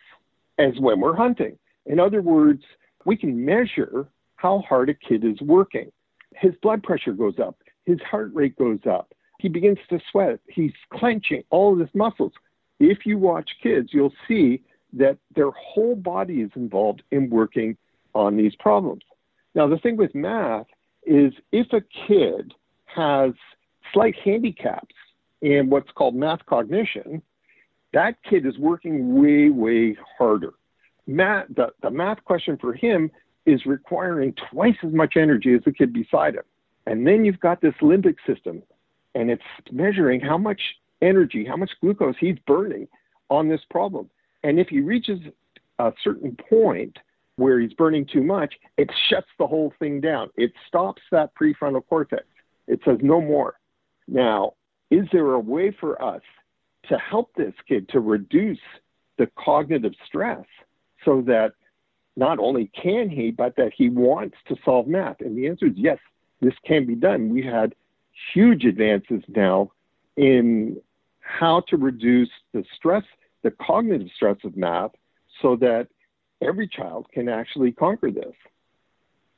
as 0.57 0.73
when 0.79 0.99
we're 0.99 1.15
hunting. 1.15 1.57
In 1.85 1.99
other 1.99 2.21
words, 2.21 2.63
we 3.05 3.15
can 3.15 3.45
measure 3.45 4.07
how 4.35 4.63
hard 4.67 4.89
a 4.89 4.93
kid 4.93 5.23
is 5.23 5.39
working. 5.41 5.91
His 6.35 6.53
blood 6.61 6.83
pressure 6.83 7.13
goes 7.13 7.39
up, 7.39 7.57
his 7.85 7.99
heart 8.01 8.31
rate 8.33 8.57
goes 8.57 8.79
up, 8.89 9.13
he 9.39 9.49
begins 9.49 9.79
to 9.89 9.99
sweat, 10.11 10.39
he's 10.47 10.73
clenching 10.93 11.43
all 11.49 11.73
of 11.73 11.79
his 11.79 11.89
muscles. 11.95 12.33
If 12.79 13.05
you 13.05 13.17
watch 13.17 13.49
kids, 13.63 13.89
you'll 13.91 14.13
see 14.27 14.61
that 14.93 15.17
their 15.35 15.51
whole 15.51 15.95
body 15.95 16.41
is 16.41 16.51
involved 16.55 17.03
in 17.11 17.29
working 17.29 17.77
on 18.13 18.37
these 18.37 18.55
problems. 18.55 19.03
Now, 19.55 19.67
the 19.67 19.77
thing 19.77 19.97
with 19.97 20.13
math 20.13 20.67
is 21.05 21.33
if 21.51 21.67
a 21.73 21.81
kid 22.07 22.53
has 22.85 23.31
slight 23.93 24.15
handicaps 24.23 24.95
in 25.41 25.69
what's 25.69 25.91
called 25.91 26.15
math 26.15 26.45
cognition, 26.45 27.21
that 27.93 28.15
kid 28.29 28.45
is 28.45 28.57
working 28.57 29.21
way, 29.21 29.49
way 29.49 29.97
harder. 30.17 30.53
Math, 31.07 31.47
the, 31.55 31.69
the 31.81 31.89
math 31.89 32.23
question 32.25 32.57
for 32.59 32.73
him 32.73 33.09
is 33.45 33.65
requiring 33.65 34.33
twice 34.51 34.75
as 34.83 34.93
much 34.93 35.15
energy 35.17 35.53
as 35.53 35.61
the 35.65 35.71
kid 35.71 35.93
beside 35.93 36.35
him. 36.35 36.43
And 36.85 37.05
then 37.05 37.25
you've 37.25 37.39
got 37.39 37.61
this 37.61 37.73
limbic 37.81 38.15
system, 38.27 38.61
and 39.15 39.29
it's 39.29 39.43
measuring 39.71 40.19
how 40.19 40.37
much 40.37 40.61
energy, 41.01 41.45
how 41.45 41.55
much 41.55 41.71
glucose 41.81 42.15
he's 42.19 42.37
burning 42.45 42.87
on 43.29 43.47
this 43.47 43.61
problem. 43.69 44.09
And 44.43 44.59
if 44.59 44.67
he 44.69 44.81
reaches 44.81 45.19
a 45.79 45.93
certain 46.03 46.37
point 46.49 46.97
where 47.35 47.59
he's 47.59 47.73
burning 47.73 48.05
too 48.05 48.23
much, 48.23 48.53
it 48.77 48.89
shuts 49.09 49.27
the 49.37 49.47
whole 49.47 49.73
thing 49.79 50.01
down. 50.01 50.29
It 50.35 50.51
stops 50.67 51.01
that 51.11 51.31
prefrontal 51.35 51.85
cortex. 51.87 52.25
It 52.67 52.81
says 52.85 52.97
no 53.01 53.21
more. 53.21 53.55
Now, 54.07 54.53
is 54.91 55.05
there 55.11 55.33
a 55.33 55.39
way 55.39 55.75
for 55.79 56.01
us 56.01 56.21
to 56.89 56.97
help 56.97 57.31
this 57.35 57.53
kid 57.67 57.87
to 57.89 57.99
reduce 57.99 58.59
the 59.17 59.29
cognitive 59.37 59.93
stress 60.05 60.45
so 61.05 61.21
that 61.27 61.53
not 62.15 62.39
only 62.39 62.69
can 62.81 63.09
he, 63.09 63.31
but 63.31 63.55
that 63.55 63.71
he 63.75 63.89
wants 63.89 64.35
to 64.47 64.55
solve 64.65 64.87
math? 64.87 65.21
And 65.21 65.37
the 65.37 65.47
answer 65.47 65.67
is 65.67 65.73
yes, 65.75 65.97
this 66.41 66.53
can 66.65 66.85
be 66.85 66.95
done. 66.95 67.29
We 67.29 67.43
had 67.43 67.73
huge 68.33 68.65
advances 68.65 69.23
now 69.27 69.71
in 70.17 70.81
how 71.21 71.61
to 71.69 71.77
reduce 71.77 72.29
the 72.53 72.63
stress 72.75 73.03
the 73.43 73.51
cognitive 73.51 74.09
stress 74.15 74.37
of 74.43 74.57
math 74.57 74.91
so 75.41 75.55
that 75.57 75.87
every 76.41 76.67
child 76.67 77.07
can 77.13 77.29
actually 77.29 77.71
conquer 77.71 78.11
this. 78.11 78.33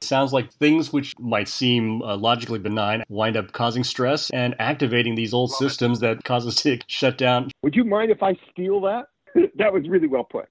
Sounds 0.01 0.33
like 0.33 0.51
things 0.51 0.91
which 0.91 1.17
might 1.19 1.47
seem 1.47 2.01
uh, 2.01 2.17
logically 2.17 2.57
benign 2.57 3.03
wind 3.07 3.37
up 3.37 3.51
causing 3.51 3.83
stress 3.83 4.31
and 4.31 4.55
activating 4.57 5.13
these 5.13 5.33
old 5.33 5.51
systems 5.51 5.99
that 5.99 6.23
cause 6.23 6.47
us 6.47 6.55
to 6.63 6.79
shut 6.87 7.17
down. 7.17 7.51
Would 7.61 7.75
you 7.75 7.83
mind 7.83 8.09
if 8.09 8.23
I 8.23 8.35
steal 8.51 8.81
that? 8.81 9.05
that 9.55 9.71
was 9.71 9.87
really 9.87 10.07
well 10.07 10.23
put. 10.23 10.47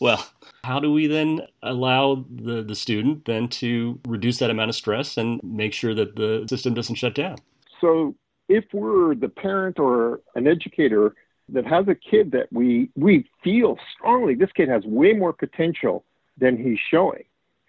Well, 0.00 0.26
how 0.64 0.80
do 0.80 0.92
we 0.92 1.06
then 1.06 1.42
allow 1.62 2.24
the, 2.30 2.62
the 2.62 2.74
student 2.74 3.24
then 3.24 3.48
to 3.48 3.98
reduce 4.06 4.38
that 4.38 4.50
amount 4.50 4.70
of 4.70 4.76
stress 4.76 5.16
and 5.16 5.42
make 5.42 5.72
sure 5.72 5.94
that 5.94 6.16
the 6.16 6.46
system 6.48 6.74
doesn't 6.74 6.96
shut 6.96 7.14
down? 7.14 7.36
So, 7.80 8.14
if 8.48 8.64
we're 8.72 9.14
the 9.14 9.28
parent 9.28 9.78
or 9.78 10.20
an 10.34 10.46
educator 10.46 11.14
that 11.52 11.66
has 11.66 11.86
a 11.88 11.94
kid 11.94 12.32
that 12.32 12.52
we 12.52 12.90
we 12.96 13.28
feel 13.42 13.78
strongly 13.94 14.34
this 14.34 14.50
kid 14.52 14.68
has 14.68 14.84
way 14.84 15.12
more 15.12 15.32
potential 15.32 16.04
than 16.38 16.56
he's 16.56 16.78
showing. 16.90 17.24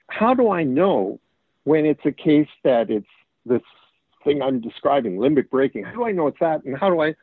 How 0.08 0.34
do 0.34 0.52
I 0.52 0.64
know 0.64 1.20
when 1.64 1.86
it's 1.86 2.06
a 2.06 2.12
case 2.12 2.48
that 2.64 2.90
it's 2.90 3.08
this 3.46 3.62
thing 4.24 4.42
I'm 4.42 4.62
describing, 4.62 5.18
limbic 5.18 5.50
braking? 5.50 5.84
How 5.84 5.94
do 5.94 6.06
I 6.06 6.12
know 6.12 6.28
it's 6.28 6.40
that? 6.40 6.64
And 6.64 6.78
how 6.78 6.90
do 6.90 7.02
I? 7.02 7.16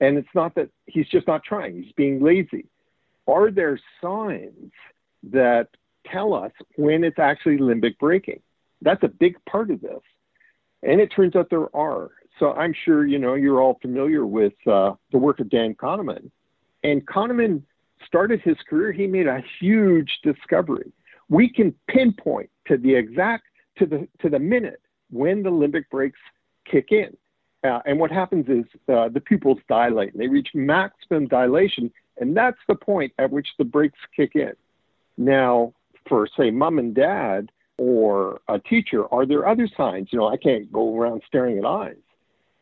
And 0.00 0.18
it's 0.18 0.28
not 0.34 0.54
that 0.56 0.68
he's 0.86 1.08
just 1.08 1.26
not 1.26 1.44
trying; 1.44 1.82
he's 1.82 1.92
being 1.92 2.22
lazy. 2.22 2.66
Are 3.26 3.50
there 3.50 3.78
signs 4.00 4.72
that 5.30 5.68
tell 6.10 6.34
us 6.34 6.52
when 6.76 7.04
it's 7.04 7.18
actually 7.18 7.58
limbic 7.58 7.98
braking? 7.98 8.40
That's 8.80 9.02
a 9.02 9.08
big 9.08 9.36
part 9.48 9.70
of 9.70 9.80
this. 9.80 10.00
And 10.82 11.00
it 11.00 11.08
turns 11.14 11.36
out 11.36 11.48
there 11.50 11.74
are. 11.74 12.10
So 12.38 12.52
I'm 12.52 12.74
sure 12.84 13.06
you 13.06 13.18
know 13.18 13.34
you're 13.34 13.62
all 13.62 13.78
familiar 13.80 14.26
with 14.26 14.54
uh, 14.66 14.92
the 15.12 15.18
work 15.18 15.38
of 15.38 15.48
Dan 15.48 15.74
Kahneman, 15.74 16.30
and 16.82 17.06
Kahneman 17.06 17.62
started 18.06 18.40
his 18.40 18.56
career. 18.68 18.90
He 18.90 19.06
made 19.06 19.26
a 19.26 19.42
huge 19.60 20.10
discovery. 20.24 20.92
We 21.28 21.48
can 21.48 21.74
pinpoint 21.88 22.50
to 22.66 22.76
the 22.76 22.94
exact 22.94 23.44
to 23.78 23.86
the 23.86 24.08
to 24.20 24.28
the 24.28 24.38
minute 24.38 24.80
when 25.10 25.42
the 25.42 25.50
limbic 25.50 25.84
brakes 25.90 26.18
kick 26.64 26.88
in. 26.90 27.16
Uh, 27.64 27.78
and 27.86 27.98
what 27.98 28.10
happens 28.10 28.46
is 28.48 28.64
uh, 28.92 29.08
the 29.08 29.20
pupils 29.20 29.58
dilate 29.68 30.12
and 30.12 30.20
they 30.20 30.26
reach 30.26 30.48
maximum 30.52 31.28
dilation, 31.28 31.92
and 32.22 32.36
that's 32.36 32.58
the 32.68 32.76
point 32.76 33.12
at 33.18 33.32
which 33.32 33.48
the 33.58 33.64
brakes 33.64 33.98
kick 34.16 34.36
in. 34.36 34.52
Now, 35.18 35.74
for 36.08 36.28
say 36.36 36.52
mom 36.52 36.78
and 36.78 36.94
dad 36.94 37.50
or 37.78 38.40
a 38.48 38.60
teacher, 38.60 39.12
are 39.12 39.26
there 39.26 39.46
other 39.46 39.68
signs? 39.76 40.08
You 40.12 40.20
know, 40.20 40.28
I 40.28 40.36
can't 40.36 40.72
go 40.72 40.96
around 40.96 41.22
staring 41.26 41.58
at 41.58 41.64
eyes. 41.64 41.96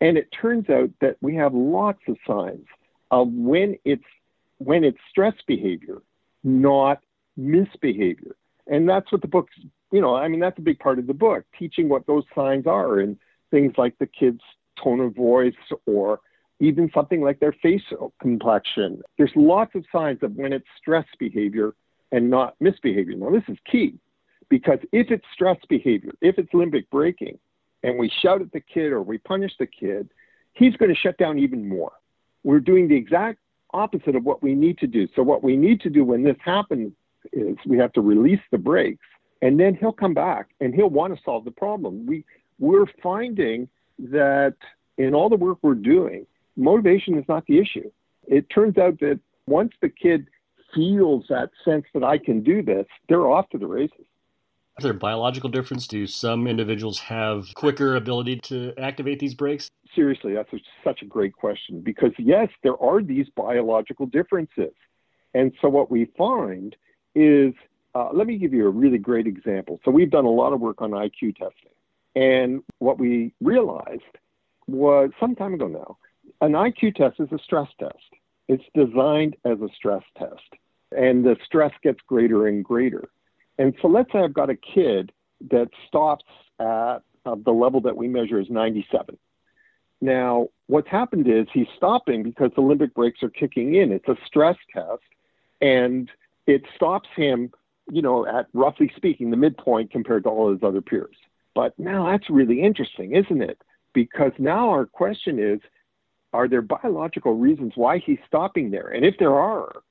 And 0.00 0.16
it 0.16 0.28
turns 0.32 0.70
out 0.70 0.88
that 1.02 1.18
we 1.20 1.34
have 1.36 1.52
lots 1.52 2.00
of 2.08 2.16
signs 2.26 2.66
of 3.10 3.28
when 3.30 3.76
it's 3.84 4.02
when 4.56 4.82
it's 4.82 4.98
stress 5.10 5.34
behavior, 5.46 6.00
not 6.42 7.00
misbehavior. 7.36 8.36
And 8.66 8.88
that's 8.88 9.12
what 9.12 9.20
the 9.20 9.28
book's 9.28 9.54
you 9.92 10.00
know, 10.00 10.14
I 10.16 10.28
mean, 10.28 10.40
that's 10.40 10.58
a 10.58 10.62
big 10.62 10.78
part 10.78 10.98
of 10.98 11.06
the 11.06 11.14
book, 11.14 11.44
teaching 11.58 11.90
what 11.90 12.06
those 12.06 12.24
signs 12.34 12.66
are 12.66 13.00
and 13.00 13.18
things 13.50 13.74
like 13.76 13.98
the 13.98 14.06
kid's 14.06 14.40
tone 14.82 15.00
of 15.00 15.14
voice 15.14 15.52
or 15.84 16.20
even 16.60 16.90
something 16.94 17.22
like 17.22 17.40
their 17.40 17.54
facial 17.62 18.12
complexion. 18.20 19.02
There's 19.16 19.32
lots 19.34 19.74
of 19.74 19.84
signs 19.90 20.22
of 20.22 20.34
when 20.36 20.52
it's 20.52 20.66
stress 20.78 21.06
behavior 21.18 21.74
and 22.12 22.30
not 22.30 22.54
misbehavior. 22.60 23.16
Now, 23.16 23.30
this 23.30 23.42
is 23.48 23.56
key 23.70 23.94
because 24.48 24.78
if 24.92 25.10
it's 25.10 25.24
stress 25.32 25.56
behavior, 25.68 26.12
if 26.20 26.38
it's 26.38 26.52
limbic 26.52 26.84
braking, 26.90 27.38
and 27.82 27.98
we 27.98 28.10
shout 28.20 28.42
at 28.42 28.52
the 28.52 28.60
kid 28.60 28.92
or 28.92 29.00
we 29.00 29.16
punish 29.18 29.52
the 29.58 29.66
kid, 29.66 30.10
he's 30.52 30.76
going 30.76 30.92
to 30.92 31.00
shut 31.00 31.16
down 31.16 31.38
even 31.38 31.66
more. 31.66 31.92
We're 32.44 32.60
doing 32.60 32.88
the 32.88 32.96
exact 32.96 33.38
opposite 33.72 34.16
of 34.16 34.24
what 34.24 34.42
we 34.42 34.54
need 34.54 34.78
to 34.78 34.86
do. 34.86 35.08
So, 35.16 35.22
what 35.22 35.42
we 35.42 35.56
need 35.56 35.80
to 35.82 35.90
do 35.90 36.04
when 36.04 36.22
this 36.22 36.36
happens 36.44 36.92
is 37.32 37.56
we 37.66 37.78
have 37.78 37.92
to 37.94 38.00
release 38.00 38.40
the 38.50 38.58
brakes, 38.58 39.06
and 39.40 39.58
then 39.58 39.74
he'll 39.74 39.92
come 39.92 40.14
back 40.14 40.48
and 40.60 40.74
he'll 40.74 40.90
want 40.90 41.14
to 41.16 41.22
solve 41.24 41.44
the 41.44 41.50
problem. 41.50 42.06
We, 42.06 42.24
we're 42.58 42.86
finding 43.02 43.68
that 43.98 44.56
in 44.98 45.14
all 45.14 45.28
the 45.28 45.36
work 45.36 45.58
we're 45.62 45.74
doing, 45.74 46.26
motivation 46.60 47.18
is 47.18 47.24
not 47.28 47.46
the 47.46 47.58
issue. 47.58 47.90
It 48.26 48.48
turns 48.50 48.78
out 48.78 49.00
that 49.00 49.18
once 49.46 49.72
the 49.80 49.88
kid 49.88 50.28
feels 50.74 51.24
that 51.28 51.50
sense 51.64 51.84
that 51.94 52.04
I 52.04 52.18
can 52.18 52.42
do 52.42 52.62
this, 52.62 52.86
they're 53.08 53.28
off 53.28 53.48
to 53.50 53.58
the 53.58 53.66
races. 53.66 54.04
Is 54.78 54.84
there 54.84 54.92
a 54.92 54.94
biological 54.94 55.50
difference? 55.50 55.86
Do 55.86 56.06
some 56.06 56.46
individuals 56.46 57.00
have 57.00 57.52
quicker 57.54 57.96
ability 57.96 58.40
to 58.44 58.72
activate 58.78 59.18
these 59.18 59.34
brakes? 59.34 59.68
Seriously, 59.94 60.32
that's 60.32 60.52
a, 60.52 60.58
such 60.84 61.02
a 61.02 61.04
great 61.04 61.34
question 61.34 61.80
because, 61.80 62.12
yes, 62.18 62.48
there 62.62 62.80
are 62.80 63.02
these 63.02 63.26
biological 63.36 64.06
differences. 64.06 64.72
And 65.34 65.52
so, 65.60 65.68
what 65.68 65.90
we 65.90 66.06
find 66.16 66.76
is 67.14 67.52
uh, 67.94 68.10
let 68.12 68.26
me 68.26 68.38
give 68.38 68.54
you 68.54 68.66
a 68.66 68.70
really 68.70 68.98
great 68.98 69.26
example. 69.26 69.80
So, 69.84 69.90
we've 69.90 70.10
done 70.10 70.24
a 70.24 70.30
lot 70.30 70.52
of 70.52 70.60
work 70.60 70.80
on 70.80 70.92
IQ 70.92 71.36
testing. 71.36 71.72
And 72.14 72.62
what 72.78 72.98
we 72.98 73.34
realized 73.40 74.02
was 74.66 75.10
some 75.20 75.34
time 75.34 75.52
ago 75.54 75.66
now 75.66 75.98
an 76.40 76.52
IQ 76.52 76.94
test 76.94 77.20
is 77.20 77.28
a 77.32 77.38
stress 77.38 77.68
test. 77.78 77.96
It's 78.48 78.64
designed 78.74 79.36
as 79.44 79.60
a 79.60 79.68
stress 79.76 80.02
test, 80.18 80.54
and 80.96 81.24
the 81.24 81.36
stress 81.44 81.72
gets 81.82 82.00
greater 82.06 82.46
and 82.46 82.64
greater. 82.64 83.08
And 83.58 83.74
so 83.80 83.88
let's 83.88 84.10
say 84.12 84.20
I've 84.20 84.34
got 84.34 84.50
a 84.50 84.56
kid 84.56 85.12
that 85.50 85.68
stops 85.86 86.24
at 86.58 87.02
uh, 87.26 87.36
the 87.44 87.52
level 87.52 87.80
that 87.82 87.96
we 87.96 88.08
measure 88.08 88.38
as 88.38 88.48
97. 88.48 89.16
Now, 90.00 90.48
what's 90.66 90.88
happened 90.88 91.28
is 91.28 91.46
he's 91.52 91.66
stopping 91.76 92.22
because 92.22 92.50
the 92.56 92.62
limbic 92.62 92.94
brakes 92.94 93.22
are 93.22 93.28
kicking 93.28 93.74
in. 93.74 93.92
It's 93.92 94.08
a 94.08 94.16
stress 94.26 94.56
test, 94.72 95.02
and 95.60 96.10
it 96.46 96.62
stops 96.74 97.08
him, 97.14 97.52
you 97.90 98.00
know, 98.00 98.26
at 98.26 98.46
roughly 98.54 98.90
speaking, 98.96 99.30
the 99.30 99.36
midpoint 99.36 99.90
compared 99.90 100.24
to 100.24 100.30
all 100.30 100.50
his 100.50 100.62
other 100.62 100.80
peers. 100.80 101.16
But 101.54 101.78
now 101.78 102.10
that's 102.10 102.30
really 102.30 102.62
interesting, 102.62 103.14
isn't 103.14 103.42
it? 103.42 103.60
Because 103.92 104.32
now 104.38 104.70
our 104.70 104.86
question 104.86 105.38
is 105.38 105.60
are 106.32 106.48
there 106.48 106.62
biological 106.62 107.34
reasons 107.34 107.72
why 107.74 107.98
he's 107.98 108.18
stopping 108.26 108.70
there? 108.70 108.88
And 108.88 109.04
if 109.04 109.16
there 109.18 109.34
are, 109.34 109.82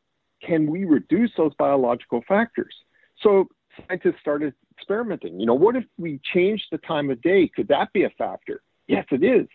can 0.41 0.69
we 0.69 0.85
reduce 0.85 1.31
those 1.37 1.53
biological 1.57 2.23
factors? 2.27 2.73
So 3.21 3.47
scientists 3.87 4.19
started 4.21 4.53
experimenting. 4.77 5.39
You 5.39 5.45
know, 5.45 5.53
what 5.53 5.75
if 5.75 5.83
we 5.97 6.19
change 6.33 6.65
the 6.71 6.77
time 6.79 7.09
of 7.09 7.21
day? 7.21 7.49
Could 7.53 7.67
that 7.69 7.91
be 7.93 8.03
a 8.03 8.09
factor? 8.11 8.61
Yes, 8.87 9.05
it 9.11 9.23
is. 9.23 9.47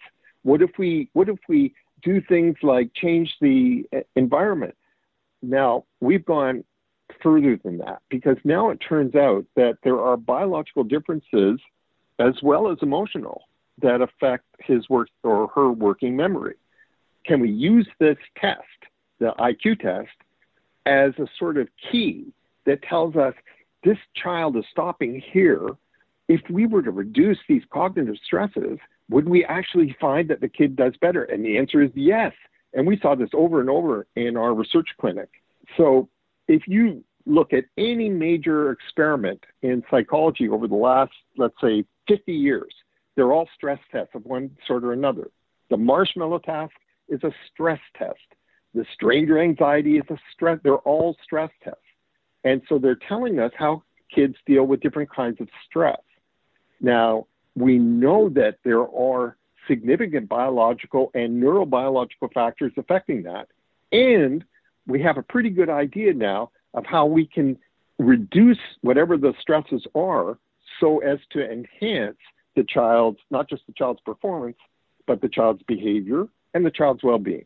What 0.42 0.60
if 0.60 0.70
we 0.78 1.08
what 1.14 1.28
if 1.28 1.38
we 1.48 1.74
do 2.02 2.20
things 2.20 2.56
like 2.62 2.90
change 2.94 3.34
the 3.40 3.84
uh, 3.94 4.00
environment? 4.14 4.76
Now, 5.42 5.84
we've 6.00 6.24
gone 6.24 6.64
further 7.22 7.58
than 7.62 7.78
that 7.78 8.02
because 8.10 8.36
now 8.44 8.70
it 8.70 8.76
turns 8.86 9.14
out 9.14 9.46
that 9.56 9.78
there 9.82 10.00
are 10.00 10.16
biological 10.16 10.84
differences 10.84 11.60
as 12.18 12.34
well 12.42 12.70
as 12.70 12.78
emotional 12.82 13.42
that 13.80 14.00
affect 14.00 14.44
his 14.60 14.88
work 14.88 15.08
or 15.22 15.48
her 15.48 15.70
working 15.70 16.16
memory 16.16 16.54
can 17.24 17.40
we 17.40 17.50
use 17.50 17.88
this 17.98 18.16
test, 18.38 18.60
the 19.18 19.32
IQ 19.38 19.80
test, 19.80 20.12
as 20.86 21.12
a 21.18 21.26
sort 21.38 21.56
of 21.56 21.68
key 21.90 22.26
that 22.66 22.82
tells 22.82 23.16
us 23.16 23.34
this 23.82 23.98
child 24.14 24.56
is 24.56 24.64
stopping 24.70 25.22
here? 25.32 25.68
If 26.28 26.40
we 26.50 26.66
were 26.66 26.82
to 26.82 26.90
reduce 26.90 27.38
these 27.48 27.62
cognitive 27.70 28.16
stresses, 28.24 28.78
would 29.10 29.28
we 29.28 29.44
actually 29.44 29.94
find 30.00 30.28
that 30.30 30.40
the 30.40 30.48
kid 30.48 30.76
does 30.76 30.94
better? 31.00 31.24
And 31.24 31.44
the 31.44 31.58
answer 31.58 31.82
is 31.82 31.90
yes. 31.94 32.32
And 32.72 32.86
we 32.86 32.98
saw 33.00 33.14
this 33.14 33.30
over 33.32 33.60
and 33.60 33.70
over 33.70 34.06
in 34.16 34.36
our 34.36 34.54
research 34.54 34.88
clinic. 35.00 35.28
So 35.76 36.08
if 36.48 36.66
you 36.66 37.04
look 37.26 37.52
at 37.52 37.64
any 37.78 38.08
major 38.08 38.70
experiment 38.70 39.44
in 39.62 39.82
psychology 39.90 40.48
over 40.48 40.66
the 40.66 40.74
last, 40.74 41.12
let's 41.36 41.54
say, 41.60 41.84
50 42.08 42.32
years, 42.32 42.72
they're 43.16 43.32
all 43.32 43.48
stress 43.54 43.78
tests 43.92 44.14
of 44.14 44.24
one 44.24 44.50
sort 44.66 44.84
or 44.84 44.92
another. 44.92 45.30
The 45.70 45.76
marshmallow 45.76 46.40
task 46.40 46.72
is 47.14 47.22
a 47.22 47.32
stress 47.52 47.80
test. 47.96 48.18
The 48.74 48.84
stranger 48.92 49.38
anxiety 49.38 49.96
is 49.96 50.04
a 50.10 50.18
stress. 50.32 50.58
They're 50.62 50.76
all 50.76 51.16
stress 51.22 51.50
tests. 51.62 51.80
And 52.42 52.60
so 52.68 52.78
they're 52.78 52.98
telling 53.08 53.38
us 53.38 53.52
how 53.56 53.82
kids 54.14 54.34
deal 54.46 54.64
with 54.64 54.80
different 54.80 55.10
kinds 55.10 55.40
of 55.40 55.48
stress. 55.66 56.00
Now, 56.80 57.26
we 57.54 57.78
know 57.78 58.28
that 58.30 58.58
there 58.64 58.82
are 58.82 59.36
significant 59.68 60.28
biological 60.28 61.10
and 61.14 61.42
neurobiological 61.42 62.32
factors 62.34 62.72
affecting 62.76 63.22
that. 63.22 63.48
And 63.92 64.44
we 64.86 65.00
have 65.02 65.16
a 65.16 65.22
pretty 65.22 65.50
good 65.50 65.70
idea 65.70 66.12
now 66.12 66.50
of 66.74 66.84
how 66.84 67.06
we 67.06 67.26
can 67.26 67.56
reduce 67.98 68.58
whatever 68.82 69.16
the 69.16 69.32
stresses 69.40 69.86
are 69.94 70.36
so 70.80 70.98
as 70.98 71.18
to 71.30 71.50
enhance 71.50 72.18
the 72.56 72.64
child's, 72.64 73.20
not 73.30 73.48
just 73.48 73.62
the 73.66 73.72
child's 73.72 74.00
performance, 74.00 74.56
but 75.06 75.20
the 75.20 75.28
child's 75.28 75.62
behavior 75.62 76.26
and 76.54 76.64
the 76.64 76.70
child's 76.70 77.02
well 77.02 77.18
being. 77.18 77.44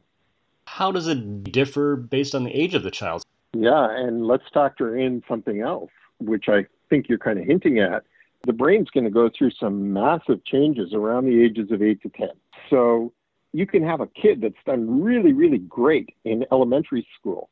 How 0.66 0.92
does 0.92 1.08
it 1.08 1.44
differ 1.44 1.96
based 1.96 2.34
on 2.34 2.44
the 2.44 2.50
age 2.50 2.74
of 2.74 2.82
the 2.82 2.90
child? 2.90 3.24
Yeah, 3.54 3.90
and 3.90 4.26
let's 4.26 4.44
factor 4.52 4.96
in 4.96 5.22
something 5.26 5.62
else, 5.62 5.90
which 6.18 6.48
I 6.48 6.66
think 6.90 7.08
you're 7.08 7.18
kind 7.18 7.38
of 7.38 7.46
hinting 7.46 7.80
at. 7.80 8.04
The 8.46 8.52
brain's 8.52 8.90
going 8.90 9.04
to 9.04 9.10
go 9.10 9.30
through 9.36 9.50
some 9.52 9.92
massive 9.92 10.44
changes 10.44 10.92
around 10.92 11.24
the 11.24 11.42
ages 11.42 11.70
of 11.70 11.82
8 11.82 12.02
to 12.02 12.08
10. 12.10 12.28
So 12.70 13.12
you 13.52 13.66
can 13.66 13.82
have 13.82 14.00
a 14.00 14.06
kid 14.06 14.42
that's 14.42 14.54
done 14.66 15.02
really, 15.02 15.32
really 15.32 15.58
great 15.58 16.14
in 16.24 16.44
elementary 16.52 17.06
school, 17.18 17.48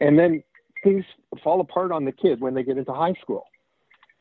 and 0.00 0.18
then 0.18 0.42
things 0.84 1.04
fall 1.42 1.60
apart 1.60 1.92
on 1.92 2.04
the 2.04 2.12
kid 2.12 2.40
when 2.40 2.54
they 2.54 2.62
get 2.62 2.78
into 2.78 2.92
high 2.92 3.14
school. 3.20 3.44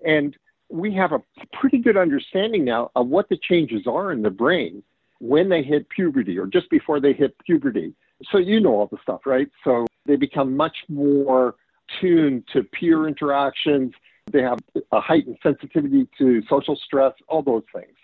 And 0.05 0.35
we 0.69 0.93
have 0.95 1.11
a 1.11 1.21
pretty 1.53 1.77
good 1.77 1.97
understanding 1.97 2.65
now 2.65 2.91
of 2.95 3.07
what 3.07 3.29
the 3.29 3.37
changes 3.37 3.85
are 3.85 4.11
in 4.11 4.21
the 4.21 4.29
brain 4.29 4.83
when 5.21 5.49
they 5.49 5.61
hit 5.61 5.87
puberty 5.89 6.37
or 6.37 6.47
just 6.47 6.69
before 6.71 6.99
they 6.99 7.13
hit 7.13 7.37
puberty. 7.45 7.93
So 8.31 8.39
you 8.39 8.59
know 8.59 8.73
all 8.73 8.87
the 8.87 8.97
stuff, 9.03 9.21
right? 9.25 9.47
So 9.63 9.85
they 10.05 10.15
become 10.15 10.57
much 10.57 10.75
more 10.89 11.55
tuned 11.99 12.43
to 12.53 12.63
peer 12.63 13.07
interactions. 13.07 13.93
They 14.31 14.41
have 14.41 14.57
a 14.91 14.99
heightened 14.99 15.37
sensitivity 15.43 16.07
to 16.17 16.41
social 16.49 16.75
stress, 16.75 17.13
all 17.27 17.43
those 17.43 17.63
things. 17.73 17.95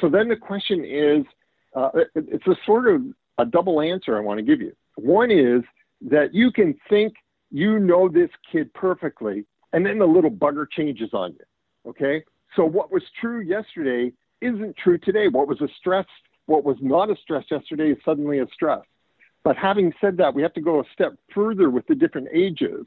So 0.00 0.08
then 0.08 0.28
the 0.28 0.36
question 0.36 0.84
is 0.84 1.24
uh, 1.76 1.90
it's 2.16 2.46
a 2.48 2.56
sort 2.66 2.88
of 2.88 3.02
a 3.38 3.46
double 3.46 3.80
answer 3.80 4.16
I 4.16 4.20
want 4.20 4.38
to 4.38 4.44
give 4.44 4.60
you. 4.60 4.72
One 4.96 5.30
is 5.30 5.62
that 6.02 6.34
you 6.34 6.50
can 6.50 6.76
think 6.88 7.14
you 7.50 7.78
know 7.78 8.08
this 8.08 8.30
kid 8.50 8.72
perfectly, 8.74 9.44
and 9.72 9.86
then 9.86 9.98
the 9.98 10.06
little 10.06 10.30
bugger 10.30 10.66
changes 10.68 11.10
on 11.12 11.34
you. 11.34 11.90
Okay? 11.90 12.24
So 12.56 12.64
what 12.64 12.90
was 12.90 13.02
true 13.20 13.40
yesterday 13.40 14.12
isn't 14.40 14.76
true 14.76 14.98
today. 14.98 15.28
What 15.28 15.46
was 15.46 15.60
a 15.60 15.68
stress 15.78 16.06
what 16.46 16.64
was 16.64 16.76
not 16.80 17.10
a 17.10 17.16
stress 17.22 17.44
yesterday 17.50 17.90
is 17.90 17.98
suddenly 18.04 18.38
a 18.38 18.46
stress. 18.52 18.82
But 19.42 19.56
having 19.56 19.92
said 20.00 20.16
that, 20.18 20.34
we 20.34 20.42
have 20.42 20.54
to 20.54 20.60
go 20.60 20.80
a 20.80 20.84
step 20.92 21.14
further 21.34 21.70
with 21.70 21.86
the 21.86 21.94
different 21.94 22.28
ages. 22.32 22.86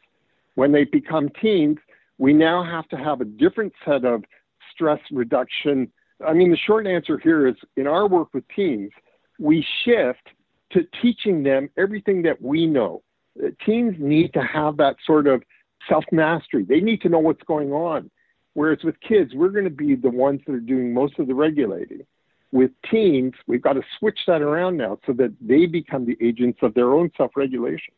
When 0.55 0.71
they 0.71 0.85
become 0.85 1.29
teens, 1.41 1.77
we 2.17 2.33
now 2.33 2.63
have 2.63 2.87
to 2.89 2.97
have 2.97 3.21
a 3.21 3.25
different 3.25 3.73
set 3.85 4.05
of 4.05 4.23
stress 4.71 4.99
reduction. 5.11 5.91
I 6.25 6.33
mean, 6.33 6.49
the 6.49 6.57
short 6.57 6.87
answer 6.87 7.19
here 7.19 7.47
is 7.47 7.55
in 7.75 7.85
our 7.85 8.07
work 8.07 8.29
with 8.33 8.43
teens, 8.55 8.91
we 9.39 9.65
shift 9.85 10.29
to 10.71 10.81
teaching 11.01 11.43
them 11.43 11.69
everything 11.77 12.23
that 12.23 12.41
we 12.41 12.65
know. 12.65 13.03
Uh, 13.41 13.49
teens 13.65 13.95
need 13.99 14.33
to 14.33 14.41
have 14.41 14.77
that 14.77 14.95
sort 15.05 15.27
of 15.27 15.43
self 15.87 16.03
mastery. 16.11 16.63
They 16.63 16.79
need 16.79 17.01
to 17.01 17.09
know 17.09 17.19
what's 17.19 17.43
going 17.43 17.71
on. 17.71 18.09
Whereas 18.55 18.79
with 18.83 18.99
kids, 18.99 19.35
we're 19.35 19.49
going 19.49 19.65
to 19.65 19.69
be 19.69 19.95
the 19.95 20.09
ones 20.09 20.41
that 20.47 20.53
are 20.53 20.59
doing 20.59 20.91
most 20.91 21.19
of 21.19 21.27
the 21.27 21.35
regulating. 21.35 22.05
With 22.51 22.71
teens, 22.89 23.33
we've 23.45 23.61
got 23.61 23.73
to 23.73 23.81
switch 23.99 24.19
that 24.27 24.41
around 24.41 24.77
now 24.77 24.99
so 25.05 25.13
that 25.13 25.33
they 25.41 25.65
become 25.65 26.05
the 26.05 26.17
agents 26.21 26.59
of 26.61 26.73
their 26.73 26.93
own 26.93 27.11
self 27.17 27.31
regulation. 27.35 27.93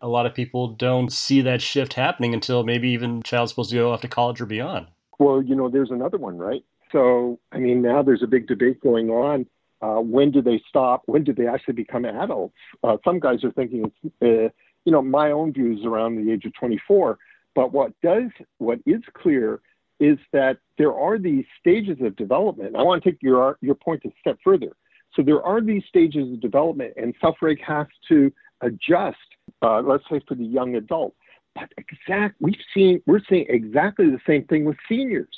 A 0.00 0.08
lot 0.08 0.26
of 0.26 0.34
people 0.34 0.68
don't 0.68 1.12
see 1.12 1.40
that 1.40 1.62
shift 1.62 1.94
happening 1.94 2.34
until 2.34 2.62
maybe 2.62 2.90
even 2.90 3.22
child's 3.22 3.52
supposed 3.52 3.70
to 3.70 3.76
go 3.76 3.92
off 3.92 4.02
to 4.02 4.08
college 4.08 4.40
or 4.40 4.46
beyond. 4.46 4.86
Well, 5.18 5.42
you 5.42 5.54
know, 5.54 5.68
there's 5.68 5.90
another 5.90 6.18
one, 6.18 6.36
right? 6.36 6.64
So, 6.92 7.40
I 7.52 7.58
mean, 7.58 7.82
now 7.82 8.02
there's 8.02 8.22
a 8.22 8.26
big 8.26 8.46
debate 8.46 8.80
going 8.80 9.10
on. 9.10 9.46
Uh, 9.82 10.00
when 10.00 10.30
do 10.30 10.40
they 10.40 10.62
stop? 10.68 11.02
When 11.06 11.24
do 11.24 11.32
they 11.32 11.46
actually 11.46 11.74
become 11.74 12.04
adults? 12.04 12.54
Uh, 12.82 12.96
some 13.04 13.18
guys 13.18 13.44
are 13.44 13.50
thinking 13.50 13.90
it's, 14.04 14.14
uh, 14.22 14.52
you 14.84 14.92
know, 14.92 15.02
my 15.02 15.30
own 15.30 15.52
views 15.52 15.84
around 15.84 16.16
the 16.16 16.32
age 16.32 16.44
of 16.44 16.54
24. 16.54 17.18
But 17.54 17.72
what 17.72 17.92
does, 18.02 18.30
what 18.58 18.78
is 18.86 19.02
clear 19.14 19.60
is 20.00 20.18
that 20.32 20.58
there 20.78 20.94
are 20.94 21.18
these 21.18 21.44
stages 21.60 21.98
of 22.00 22.16
development. 22.16 22.76
I 22.76 22.82
want 22.82 23.02
to 23.02 23.10
take 23.10 23.22
your 23.22 23.58
your 23.60 23.74
point 23.74 24.02
a 24.04 24.10
step 24.20 24.38
further. 24.42 24.72
So 25.14 25.22
there 25.22 25.42
are 25.42 25.60
these 25.60 25.84
stages 25.88 26.32
of 26.32 26.40
development, 26.40 26.94
and 26.96 27.14
self-reg 27.20 27.62
has 27.62 27.86
to 28.08 28.32
adjust. 28.60 29.16
Uh, 29.62 29.80
let's 29.80 30.04
say 30.10 30.20
for 30.26 30.34
the 30.34 30.44
young 30.44 30.76
adult, 30.76 31.14
but 31.54 31.70
exact 31.78 32.36
we've 32.40 32.54
seen 32.72 33.00
we're 33.06 33.20
seeing 33.28 33.46
exactly 33.48 34.10
the 34.10 34.20
same 34.26 34.44
thing 34.44 34.64
with 34.64 34.76
seniors. 34.88 35.36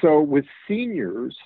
So 0.00 0.20
with 0.20 0.44
seniors, 0.66 1.36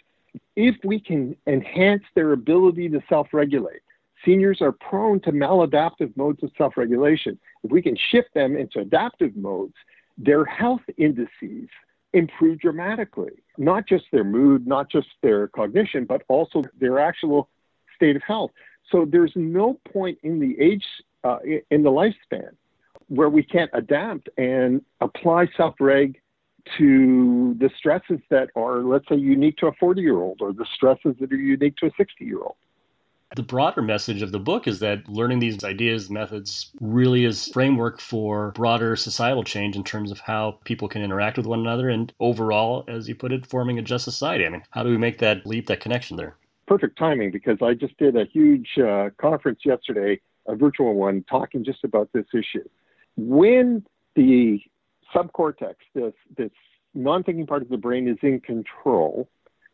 if 0.56 0.76
we 0.84 0.98
can 0.98 1.36
enhance 1.46 2.02
their 2.14 2.32
ability 2.32 2.88
to 2.90 3.00
self-regulate, 3.08 3.82
seniors 4.24 4.62
are 4.62 4.72
prone 4.72 5.20
to 5.20 5.32
maladaptive 5.32 6.16
modes 6.16 6.42
of 6.42 6.50
self-regulation. 6.56 7.38
If 7.62 7.70
we 7.70 7.82
can 7.82 7.96
shift 8.10 8.32
them 8.34 8.56
into 8.56 8.80
adaptive 8.80 9.36
modes, 9.36 9.74
their 10.16 10.44
health 10.44 10.80
indices 10.96 11.68
improve 12.12 12.60
dramatically. 12.60 13.32
Not 13.56 13.86
just 13.86 14.04
their 14.12 14.24
mood, 14.24 14.66
not 14.66 14.90
just 14.90 15.08
their 15.22 15.48
cognition, 15.48 16.04
but 16.04 16.22
also 16.28 16.62
their 16.80 16.98
actual 16.98 17.48
state 17.96 18.16
of 18.16 18.22
health. 18.22 18.52
So 18.90 19.04
there's 19.04 19.32
no 19.34 19.78
point 19.92 20.18
in 20.22 20.40
the 20.40 20.58
age, 20.60 20.84
uh, 21.24 21.38
in 21.70 21.82
the 21.82 21.90
lifespan, 21.90 22.50
where 23.08 23.28
we 23.28 23.42
can't 23.42 23.70
adapt 23.74 24.28
and 24.38 24.82
apply 25.00 25.48
self 25.56 25.74
reg 25.80 26.20
to 26.76 27.54
the 27.58 27.70
stresses 27.76 28.20
that 28.30 28.50
are, 28.54 28.80
let's 28.82 29.08
say, 29.08 29.16
unique 29.16 29.56
to 29.58 29.66
a 29.66 29.72
40 29.72 30.00
year 30.00 30.20
old 30.20 30.40
or 30.40 30.52
the 30.52 30.66
stresses 30.74 31.14
that 31.20 31.32
are 31.32 31.36
unique 31.36 31.76
to 31.76 31.86
a 31.86 31.90
60 31.96 32.24
year 32.24 32.40
old. 32.40 32.56
The 33.36 33.42
broader 33.42 33.82
message 33.82 34.22
of 34.22 34.32
the 34.32 34.38
book 34.38 34.66
is 34.66 34.78
that 34.78 35.06
learning 35.06 35.40
these 35.40 35.62
ideas, 35.62 36.08
methods, 36.08 36.72
really 36.80 37.26
is 37.26 37.48
framework 37.48 38.00
for 38.00 38.52
broader 38.52 38.96
societal 38.96 39.44
change 39.44 39.76
in 39.76 39.84
terms 39.84 40.10
of 40.10 40.20
how 40.20 40.58
people 40.64 40.88
can 40.88 41.02
interact 41.02 41.36
with 41.36 41.44
one 41.44 41.60
another 41.60 41.90
and 41.90 42.10
overall, 42.20 42.84
as 42.88 43.06
you 43.06 43.14
put 43.14 43.30
it, 43.30 43.44
forming 43.44 43.78
a 43.78 43.82
just 43.82 44.04
society. 44.04 44.46
I 44.46 44.48
mean, 44.48 44.62
how 44.70 44.82
do 44.82 44.88
we 44.88 44.96
make 44.96 45.18
that 45.18 45.46
leap, 45.46 45.66
that 45.66 45.80
connection 45.80 46.16
there? 46.16 46.36
Perfect 46.66 46.98
timing 46.98 47.30
because 47.30 47.58
I 47.60 47.74
just 47.74 47.98
did 47.98 48.16
a 48.16 48.24
huge 48.24 48.78
uh, 48.78 49.10
conference 49.18 49.60
yesterday, 49.62 50.20
a 50.46 50.56
virtual 50.56 50.94
one, 50.94 51.22
talking 51.28 51.64
just 51.64 51.84
about 51.84 52.08
this 52.14 52.26
issue. 52.32 52.66
When 53.16 53.84
the 54.16 54.58
subcortex, 55.14 55.74
this, 55.94 56.14
this 56.38 56.50
non 56.94 57.24
thinking 57.24 57.46
part 57.46 57.60
of 57.60 57.68
the 57.68 57.76
brain, 57.76 58.08
is 58.08 58.16
in 58.22 58.40
control, 58.40 59.28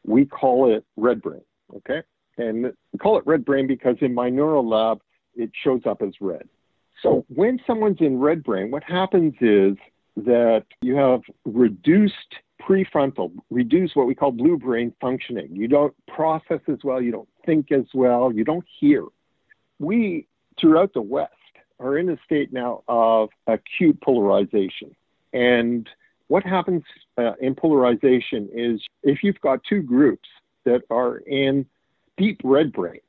we 0.04 0.26
call 0.26 0.74
it 0.74 0.84
red 0.96 1.22
brain. 1.22 1.42
Okay? 1.76 2.02
And 2.36 2.72
we 2.92 2.98
call 2.98 3.18
it 3.18 3.26
red 3.26 3.44
brain 3.44 3.66
because 3.66 3.96
in 4.00 4.14
my 4.14 4.28
neural 4.28 4.68
lab, 4.68 5.00
it 5.36 5.50
shows 5.62 5.82
up 5.86 6.02
as 6.02 6.12
red. 6.20 6.48
So 7.02 7.24
when 7.28 7.60
someone's 7.66 8.00
in 8.00 8.18
red 8.18 8.42
brain, 8.42 8.70
what 8.70 8.84
happens 8.84 9.34
is 9.40 9.76
that 10.16 10.64
you 10.80 10.94
have 10.96 11.20
reduced 11.44 12.14
prefrontal, 12.62 13.32
reduced 13.50 13.96
what 13.96 14.06
we 14.06 14.14
call 14.14 14.32
blue 14.32 14.56
brain 14.56 14.92
functioning. 15.00 15.48
You 15.54 15.68
don't 15.68 15.94
process 16.08 16.60
as 16.68 16.78
well, 16.82 17.00
you 17.00 17.12
don't 17.12 17.28
think 17.44 17.72
as 17.72 17.84
well, 17.92 18.32
you 18.32 18.44
don't 18.44 18.64
hear. 18.80 19.04
We, 19.78 20.26
throughout 20.58 20.94
the 20.94 21.02
West, 21.02 21.32
are 21.80 21.98
in 21.98 22.08
a 22.08 22.16
state 22.24 22.52
now 22.52 22.82
of 22.88 23.30
acute 23.46 24.00
polarization. 24.00 24.94
And 25.32 25.88
what 26.28 26.44
happens 26.44 26.84
uh, 27.18 27.32
in 27.40 27.54
polarization 27.54 28.48
is 28.54 28.80
if 29.02 29.22
you've 29.22 29.40
got 29.40 29.60
two 29.68 29.82
groups 29.82 30.28
that 30.64 30.82
are 30.90 31.18
in 31.18 31.66
deep 32.16 32.40
red 32.44 32.72
brain, 32.72 33.00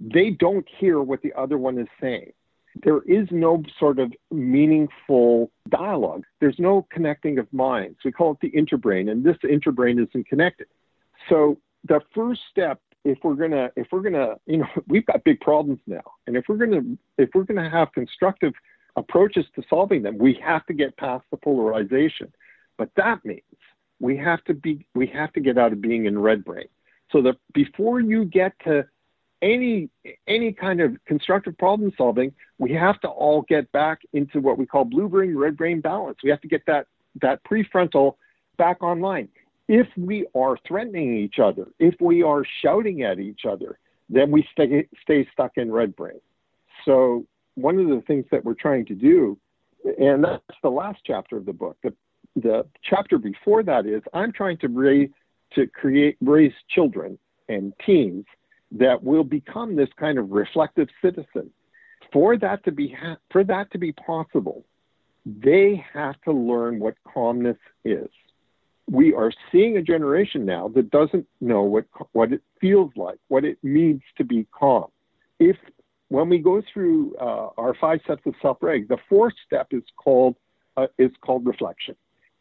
they 0.00 0.30
don't 0.30 0.66
hear 0.78 1.00
what 1.00 1.22
the 1.22 1.32
other 1.34 1.58
one 1.58 1.78
is 1.78 1.88
saying. 2.00 2.32
There 2.82 3.02
is 3.02 3.28
no 3.30 3.62
sort 3.78 3.98
of 3.98 4.12
meaningful 4.30 5.50
dialogue. 5.68 6.24
There's 6.40 6.58
no 6.58 6.86
connecting 6.90 7.38
of 7.38 7.52
minds. 7.52 7.98
We 8.04 8.12
call 8.12 8.32
it 8.32 8.38
the 8.40 8.50
interbrain, 8.52 9.10
and 9.10 9.24
this 9.24 9.36
interbrain 9.44 10.02
isn't 10.06 10.28
connected. 10.28 10.68
So 11.28 11.58
the 11.86 12.00
first 12.14 12.40
step, 12.50 12.80
if 13.04 13.18
we're 13.24 13.34
gonna, 13.34 13.70
if 13.76 13.88
we're 13.90 14.02
gonna, 14.02 14.36
you 14.46 14.58
know, 14.58 14.66
we've 14.88 15.06
got 15.06 15.24
big 15.24 15.40
problems 15.40 15.80
now, 15.86 16.02
and 16.26 16.36
if 16.36 16.44
we're 16.48 16.56
gonna, 16.56 16.82
if 17.18 17.30
we're 17.34 17.44
gonna 17.44 17.68
have 17.68 17.92
constructive 17.92 18.52
approaches 18.96 19.46
to 19.56 19.62
solving 19.68 20.02
them, 20.02 20.16
we 20.18 20.38
have 20.42 20.64
to 20.66 20.72
get 20.72 20.96
past 20.96 21.24
the 21.30 21.36
polarization. 21.36 22.32
But 22.78 22.90
that 22.96 23.24
means 23.24 23.42
we 23.98 24.16
have 24.16 24.42
to 24.44 24.54
be, 24.54 24.86
we 24.94 25.06
have 25.08 25.32
to 25.34 25.40
get 25.40 25.58
out 25.58 25.72
of 25.72 25.80
being 25.80 26.06
in 26.06 26.18
red 26.18 26.44
brain 26.44 26.68
so 27.12 27.22
that 27.22 27.36
before 27.52 28.00
you 28.00 28.24
get 28.24 28.52
to 28.64 28.86
any 29.42 29.88
any 30.26 30.52
kind 30.52 30.80
of 30.80 30.96
constructive 31.06 31.56
problem 31.58 31.92
solving, 31.96 32.32
we 32.58 32.72
have 32.72 33.00
to 33.00 33.08
all 33.08 33.42
get 33.42 33.70
back 33.72 34.00
into 34.12 34.40
what 34.40 34.58
we 34.58 34.66
call 34.66 34.84
blue 34.84 35.08
brain 35.08 35.36
red 35.36 35.56
brain 35.56 35.80
balance. 35.80 36.18
We 36.22 36.30
have 36.30 36.40
to 36.42 36.48
get 36.48 36.62
that 36.66 36.86
that 37.20 37.42
prefrontal 37.44 38.16
back 38.58 38.82
online. 38.82 39.28
If 39.68 39.86
we 39.96 40.26
are 40.34 40.58
threatening 40.66 41.16
each 41.16 41.38
other, 41.38 41.68
if 41.78 41.94
we 42.00 42.22
are 42.22 42.44
shouting 42.62 43.02
at 43.02 43.18
each 43.18 43.42
other, 43.48 43.78
then 44.08 44.30
we 44.30 44.46
stay 44.52 44.86
stay 45.02 45.26
stuck 45.32 45.52
in 45.56 45.72
red 45.72 45.96
brain. 45.96 46.20
So 46.84 47.24
one 47.54 47.78
of 47.78 47.88
the 47.88 48.02
things 48.06 48.26
that 48.30 48.44
we're 48.44 48.54
trying 48.54 48.86
to 48.86 48.94
do, 48.94 49.38
and 49.98 50.24
that's 50.24 50.42
the 50.62 50.70
last 50.70 51.00
chapter 51.06 51.36
of 51.36 51.46
the 51.46 51.52
book. 51.52 51.76
The 51.82 51.94
the 52.36 52.66
chapter 52.82 53.18
before 53.18 53.62
that 53.64 53.86
is 53.86 54.02
I'm 54.12 54.32
trying 54.32 54.58
to 54.58 54.68
raise 54.68 55.10
to 55.54 55.66
create 55.66 56.16
raise 56.20 56.52
children 56.68 57.18
and 57.48 57.72
teens 57.84 58.24
that 58.72 59.02
will 59.02 59.24
become 59.24 59.76
this 59.76 59.88
kind 59.98 60.18
of 60.18 60.30
reflective 60.30 60.88
citizen. 61.02 61.50
For 62.12 62.36
that 62.38 62.64
to 62.64 62.72
be 62.72 62.88
ha- 62.88 63.18
for 63.30 63.44
that 63.44 63.70
to 63.72 63.78
be 63.78 63.92
possible, 63.92 64.64
they 65.24 65.84
have 65.92 66.20
to 66.22 66.32
learn 66.32 66.80
what 66.80 66.94
calmness 67.04 67.58
is. 67.84 68.08
We 68.90 69.14
are 69.14 69.32
seeing 69.52 69.76
a 69.76 69.82
generation 69.82 70.44
now 70.44 70.68
that 70.74 70.90
doesn't 70.90 71.26
know 71.40 71.62
what 71.62 71.86
what 72.12 72.32
it 72.32 72.42
feels 72.60 72.90
like, 72.96 73.18
what 73.28 73.44
it 73.44 73.58
means 73.62 74.02
to 74.18 74.24
be 74.24 74.46
calm. 74.52 74.86
If 75.38 75.56
when 76.08 76.28
we 76.28 76.38
go 76.38 76.60
through 76.72 77.16
uh, 77.16 77.50
our 77.56 77.74
five 77.80 78.00
steps 78.04 78.22
of 78.26 78.34
self-reg, 78.42 78.88
the 78.88 78.98
fourth 79.08 79.34
step 79.46 79.68
is 79.70 79.84
called 79.96 80.36
uh, 80.76 80.88
is 80.98 81.12
called 81.24 81.46
reflection. 81.46 81.94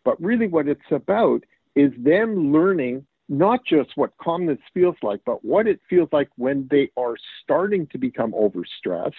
But 0.04 0.19
really, 0.22 0.48
what 0.48 0.67
it's 0.67 0.82
about 0.91 1.43
is 1.80 1.94
them 1.98 2.52
learning 2.52 3.06
not 3.30 3.62
just 3.63 3.92
what 3.96 4.12
calmness 4.22 4.58
feels 4.74 4.98
like, 5.02 5.22
but 5.26 5.46
what 5.46 5.65
it 5.65 5.80
feels 5.89 6.10
like 6.12 6.28
when 6.36 6.68
they 6.70 6.92
are 6.98 7.15
starting 7.42 7.88
to 7.88 7.98
become 7.98 8.34
overstressed 8.34 9.13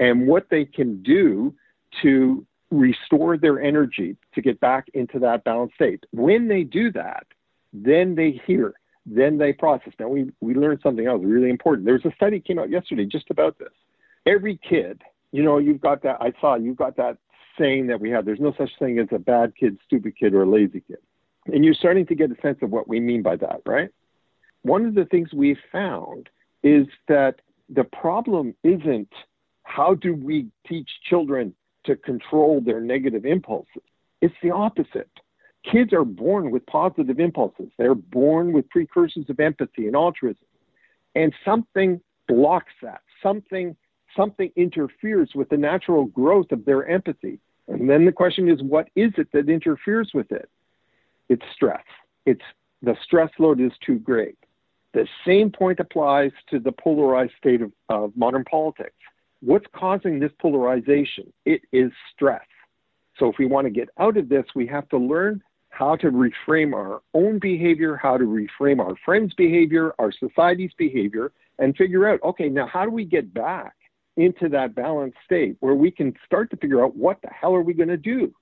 and 0.00 0.26
what 0.26 0.46
they 0.50 0.64
can 0.64 1.02
do 1.04 1.54
to 2.02 2.44
restore 2.72 3.38
their 3.38 3.60
energy 3.60 4.16
to 4.34 4.42
get 4.42 4.58
back 4.58 4.86
into 4.92 5.20
that 5.20 5.44
balanced 5.44 5.76
state. 5.76 6.02
When 6.10 6.48
they 6.48 6.64
do 6.64 6.90
that, 6.92 7.26
then 7.72 8.16
they 8.16 8.40
hear, 8.44 8.74
then 9.06 9.38
they 9.38 9.52
process. 9.52 9.92
Now, 10.00 10.08
we, 10.08 10.32
we 10.40 10.54
learned 10.54 10.80
something 10.82 11.06
else 11.06 11.22
really 11.24 11.50
important. 11.50 11.86
There's 11.86 12.04
a 12.06 12.12
study 12.16 12.40
came 12.40 12.58
out 12.58 12.70
yesterday 12.70 13.04
just 13.04 13.30
about 13.30 13.56
this. 13.58 13.72
Every 14.26 14.58
kid, 14.68 15.02
you 15.30 15.44
know, 15.44 15.58
you've 15.58 15.80
got 15.80 16.02
that, 16.02 16.16
I 16.20 16.32
saw, 16.40 16.56
you've 16.56 16.76
got 16.76 16.96
that 16.96 17.18
saying 17.58 17.88
that 17.88 18.00
we 18.00 18.10
have 18.10 18.24
there's 18.24 18.40
no 18.40 18.54
such 18.58 18.70
thing 18.78 18.98
as 18.98 19.08
a 19.12 19.18
bad 19.18 19.54
kid, 19.54 19.78
stupid 19.84 20.14
kid, 20.18 20.34
or 20.34 20.42
a 20.42 20.50
lazy 20.50 20.80
kid. 20.80 20.98
And 21.52 21.64
you're 21.64 21.74
starting 21.74 22.06
to 22.06 22.14
get 22.14 22.30
a 22.30 22.40
sense 22.40 22.58
of 22.62 22.70
what 22.70 22.88
we 22.88 23.00
mean 23.00 23.22
by 23.22 23.36
that, 23.36 23.62
right? 23.66 23.90
One 24.62 24.84
of 24.84 24.94
the 24.94 25.04
things 25.06 25.32
we've 25.32 25.58
found 25.72 26.28
is 26.62 26.86
that 27.08 27.36
the 27.68 27.84
problem 27.84 28.54
isn't 28.62 29.12
how 29.62 29.94
do 29.94 30.14
we 30.14 30.48
teach 30.66 30.88
children 31.08 31.54
to 31.84 31.96
control 31.96 32.60
their 32.60 32.80
negative 32.80 33.24
impulses? 33.24 33.82
It's 34.20 34.34
the 34.42 34.50
opposite. 34.50 35.10
Kids 35.70 35.92
are 35.92 36.04
born 36.04 36.50
with 36.50 36.64
positive 36.66 37.20
impulses. 37.20 37.68
They're 37.78 37.94
born 37.94 38.52
with 38.52 38.68
precursors 38.70 39.26
of 39.28 39.40
empathy 39.40 39.86
and 39.86 39.94
altruism. 39.94 40.46
And 41.14 41.32
something 41.44 42.00
blocks 42.26 42.72
that. 42.82 43.00
Something 43.22 43.76
something 44.16 44.50
interferes 44.56 45.30
with 45.34 45.48
the 45.50 45.56
natural 45.56 46.06
growth 46.06 46.50
of 46.50 46.64
their 46.64 46.88
empathy. 46.88 47.38
And 47.68 47.88
then 47.88 48.06
the 48.06 48.12
question 48.12 48.48
is 48.48 48.62
what 48.62 48.88
is 48.96 49.12
it 49.18 49.28
that 49.32 49.48
interferes 49.48 50.10
with 50.14 50.32
it? 50.32 50.48
It's 51.28 51.44
stress. 51.54 51.84
It's 52.26 52.42
the 52.82 52.96
stress 53.02 53.30
load 53.38 53.60
is 53.60 53.72
too 53.84 53.98
great. 53.98 54.38
The 54.94 55.06
same 55.26 55.50
point 55.50 55.80
applies 55.80 56.32
to 56.50 56.58
the 56.58 56.72
polarized 56.72 57.32
state 57.38 57.60
of, 57.60 57.72
of 57.88 58.16
modern 58.16 58.44
politics. 58.44 58.94
What's 59.40 59.66
causing 59.74 60.18
this 60.18 60.32
polarization? 60.40 61.32
It 61.44 61.62
is 61.72 61.92
stress. 62.14 62.46
So 63.18 63.28
if 63.28 63.36
we 63.38 63.46
want 63.46 63.66
to 63.66 63.70
get 63.70 63.88
out 63.98 64.16
of 64.16 64.28
this, 64.28 64.44
we 64.54 64.66
have 64.68 64.88
to 64.90 64.98
learn 64.98 65.42
how 65.70 65.96
to 65.96 66.10
reframe 66.10 66.74
our 66.74 67.02
own 67.14 67.38
behavior, 67.38 67.96
how 67.96 68.16
to 68.16 68.24
reframe 68.24 68.80
our 68.80 68.94
friends' 69.04 69.34
behavior, 69.34 69.92
our 69.98 70.10
society's 70.12 70.72
behavior, 70.78 71.32
and 71.58 71.76
figure 71.76 72.08
out 72.08 72.20
okay, 72.24 72.48
now 72.48 72.66
how 72.66 72.84
do 72.84 72.90
we 72.90 73.04
get 73.04 73.32
back 73.34 73.74
into 74.16 74.48
that 74.48 74.74
balanced 74.74 75.18
state 75.24 75.56
where 75.60 75.74
we 75.74 75.90
can 75.90 76.14
start 76.26 76.50
to 76.50 76.56
figure 76.56 76.82
out 76.84 76.96
what 76.96 77.20
the 77.22 77.28
hell 77.28 77.54
are 77.54 77.62
we 77.62 77.74
going 77.74 77.88
to 77.88 77.96
do? 77.96 78.32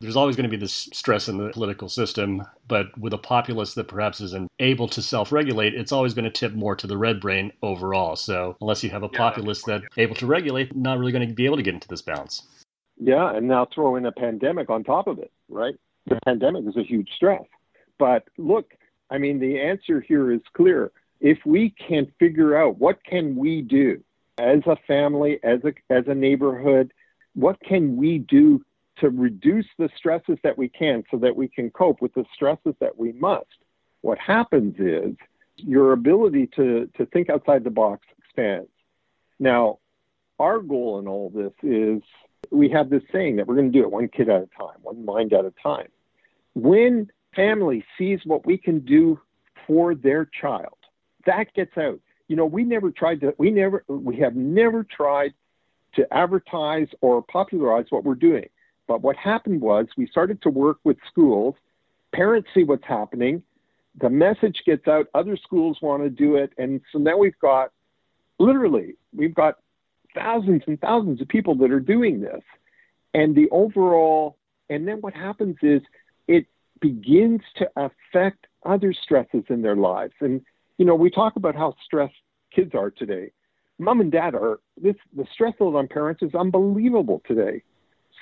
There's 0.00 0.16
always 0.16 0.34
going 0.34 0.48
to 0.48 0.50
be 0.50 0.56
this 0.56 0.88
stress 0.94 1.28
in 1.28 1.36
the 1.36 1.50
political 1.50 1.90
system, 1.90 2.42
but 2.66 2.96
with 2.98 3.12
a 3.12 3.18
populace 3.18 3.74
that 3.74 3.86
perhaps 3.86 4.22
isn't 4.22 4.50
able 4.58 4.88
to 4.88 5.02
self 5.02 5.30
regulate, 5.30 5.74
it's 5.74 5.92
always 5.92 6.14
going 6.14 6.24
to 6.24 6.30
tip 6.30 6.54
more 6.54 6.74
to 6.76 6.86
the 6.86 6.96
red 6.96 7.20
brain 7.20 7.52
overall. 7.62 8.16
So, 8.16 8.56
unless 8.62 8.82
you 8.82 8.88
have 8.90 9.02
a 9.02 9.10
populace 9.10 9.62
that's 9.62 9.84
able 9.98 10.14
to 10.16 10.26
regulate, 10.26 10.74
not 10.74 10.98
really 10.98 11.12
going 11.12 11.28
to 11.28 11.34
be 11.34 11.44
able 11.44 11.58
to 11.58 11.62
get 11.62 11.74
into 11.74 11.88
this 11.88 12.00
balance. 12.00 12.44
Yeah, 12.96 13.34
and 13.34 13.46
now 13.46 13.66
throw 13.66 13.96
in 13.96 14.06
a 14.06 14.12
pandemic 14.12 14.70
on 14.70 14.84
top 14.84 15.06
of 15.06 15.18
it, 15.18 15.30
right? 15.50 15.74
The 16.06 16.18
pandemic 16.24 16.64
is 16.66 16.76
a 16.78 16.82
huge 16.82 17.10
stress. 17.14 17.44
But 17.98 18.24
look, 18.38 18.72
I 19.10 19.18
mean, 19.18 19.38
the 19.38 19.60
answer 19.60 20.00
here 20.00 20.32
is 20.32 20.40
clear. 20.54 20.92
If 21.20 21.38
we 21.44 21.74
can 21.86 22.10
figure 22.18 22.56
out 22.56 22.78
what 22.78 23.04
can 23.04 23.36
we 23.36 23.60
do 23.60 24.02
as 24.38 24.60
a 24.66 24.76
family, 24.86 25.40
as 25.42 25.60
a 25.64 25.74
as 25.92 26.04
a 26.06 26.14
neighborhood, 26.14 26.94
what 27.34 27.60
can 27.60 27.98
we 27.98 28.18
do 28.18 28.64
to 29.00 29.10
reduce 29.10 29.66
the 29.78 29.88
stresses 29.96 30.38
that 30.42 30.56
we 30.56 30.68
can 30.68 31.04
so 31.10 31.16
that 31.18 31.34
we 31.34 31.48
can 31.48 31.70
cope 31.70 32.00
with 32.00 32.14
the 32.14 32.24
stresses 32.34 32.74
that 32.80 32.96
we 32.96 33.12
must. 33.12 33.46
What 34.02 34.18
happens 34.18 34.74
is 34.78 35.16
your 35.56 35.92
ability 35.92 36.48
to, 36.56 36.88
to 36.96 37.06
think 37.06 37.30
outside 37.30 37.64
the 37.64 37.70
box 37.70 38.06
expands. 38.18 38.68
Now, 39.38 39.78
our 40.38 40.60
goal 40.60 40.98
in 40.98 41.08
all 41.08 41.30
this 41.30 41.52
is 41.62 42.02
we 42.50 42.68
have 42.70 42.90
this 42.90 43.02
saying 43.12 43.36
that 43.36 43.46
we're 43.46 43.56
going 43.56 43.70
to 43.70 43.78
do 43.78 43.84
it 43.84 43.90
one 43.90 44.08
kid 44.08 44.28
at 44.28 44.42
a 44.42 44.48
time, 44.58 44.78
one 44.82 45.04
mind 45.04 45.32
at 45.32 45.44
a 45.44 45.52
time. 45.62 45.88
When 46.54 47.10
family 47.36 47.84
sees 47.98 48.20
what 48.24 48.46
we 48.46 48.56
can 48.56 48.80
do 48.80 49.20
for 49.66 49.94
their 49.94 50.24
child, 50.24 50.76
that 51.26 51.52
gets 51.54 51.76
out. 51.76 52.00
You 52.28 52.36
know, 52.36 52.46
we 52.46 52.64
never 52.64 52.90
tried 52.90 53.20
to, 53.20 53.34
we 53.38 53.50
never, 53.50 53.84
we 53.88 54.16
have 54.18 54.36
never 54.36 54.84
tried 54.84 55.34
to 55.94 56.06
advertise 56.12 56.88
or 57.00 57.22
popularize 57.22 57.86
what 57.90 58.04
we're 58.04 58.14
doing. 58.14 58.48
But 58.90 59.02
what 59.02 59.14
happened 59.14 59.60
was 59.60 59.86
we 59.96 60.08
started 60.08 60.42
to 60.42 60.50
work 60.50 60.78
with 60.82 60.96
schools. 61.08 61.54
Parents 62.12 62.48
see 62.52 62.64
what's 62.64 62.84
happening. 62.84 63.40
The 64.00 64.10
message 64.10 64.64
gets 64.66 64.88
out. 64.88 65.06
Other 65.14 65.36
schools 65.36 65.78
want 65.80 66.02
to 66.02 66.10
do 66.10 66.34
it. 66.34 66.52
And 66.58 66.80
so 66.90 66.98
now 66.98 67.16
we've 67.16 67.38
got 67.38 67.70
literally, 68.40 68.96
we've 69.14 69.32
got 69.32 69.58
thousands 70.12 70.62
and 70.66 70.80
thousands 70.80 71.20
of 71.20 71.28
people 71.28 71.54
that 71.58 71.70
are 71.70 71.78
doing 71.78 72.20
this. 72.20 72.42
And 73.14 73.36
the 73.36 73.48
overall, 73.50 74.36
and 74.68 74.88
then 74.88 75.00
what 75.02 75.14
happens 75.14 75.58
is 75.62 75.82
it 76.26 76.46
begins 76.80 77.42
to 77.58 77.70
affect 77.76 78.48
other 78.66 78.92
stresses 78.92 79.44
in 79.50 79.62
their 79.62 79.76
lives. 79.76 80.14
And, 80.18 80.40
you 80.78 80.84
know, 80.84 80.96
we 80.96 81.10
talk 81.10 81.36
about 81.36 81.54
how 81.54 81.76
stressed 81.84 82.14
kids 82.52 82.74
are 82.74 82.90
today. 82.90 83.30
Mom 83.78 84.00
and 84.00 84.10
dad 84.10 84.34
are, 84.34 84.58
this, 84.82 84.96
the 85.16 85.26
stress 85.32 85.54
load 85.60 85.76
on 85.76 85.86
parents 85.86 86.24
is 86.24 86.34
unbelievable 86.34 87.22
today. 87.24 87.62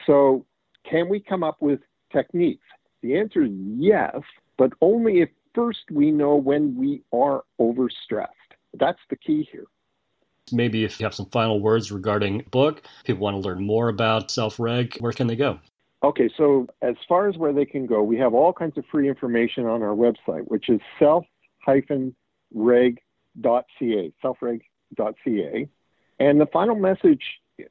So 0.07 0.45
can 0.89 1.09
we 1.09 1.21
come 1.21 1.43
up 1.43 1.57
with 1.61 1.81
techniques? 2.13 2.65
The 3.03 3.19
answer 3.19 3.43
is 3.45 3.53
yes, 3.53 4.21
but 4.57 4.73
only 4.81 5.21
if 5.21 5.29
first 5.55 5.91
we 5.91 6.11
know 6.11 6.37
when 6.37 6.77
we 6.77 7.03
are 7.13 7.45
overstressed. 7.61 8.29
That's 8.79 8.99
the 9.11 9.17
key 9.17 9.49
here. 9.51 9.67
Maybe 10.51 10.85
if 10.85 10.99
you 10.99 11.05
have 11.05 11.15
some 11.15 11.27
final 11.27 11.61
words 11.61 11.93
regarding 11.93 12.45
book, 12.51 12.83
people 13.05 13.23
want 13.23 13.37
to 13.37 13.41
learn 13.47 13.63
more 13.63 13.89
about 13.89 14.31
self-reg, 14.31 14.97
where 15.01 15.13
can 15.13 15.27
they 15.27 15.37
go? 15.37 15.59
Okay, 16.03 16.31
so 16.37 16.69
as 16.81 16.95
far 17.09 17.29
as 17.29 17.37
where 17.37 17.53
they 17.53 17.65
can 17.65 17.85
go, 17.87 18.03
we 18.03 18.17
have 18.19 18.33
all 18.33 18.53
kinds 18.53 18.79
of 18.79 18.85
free 18.87 19.09
information 19.09 19.67
on 19.67 19.83
our 19.83 19.95
website, 19.95 20.45
which 20.47 20.69
is 20.69 20.81
self-reg.ca, 20.99 22.13
selfreg.ca. 24.25 25.69
And 26.21 26.41
the 26.41 26.47
final 26.47 26.77
message 26.77 27.23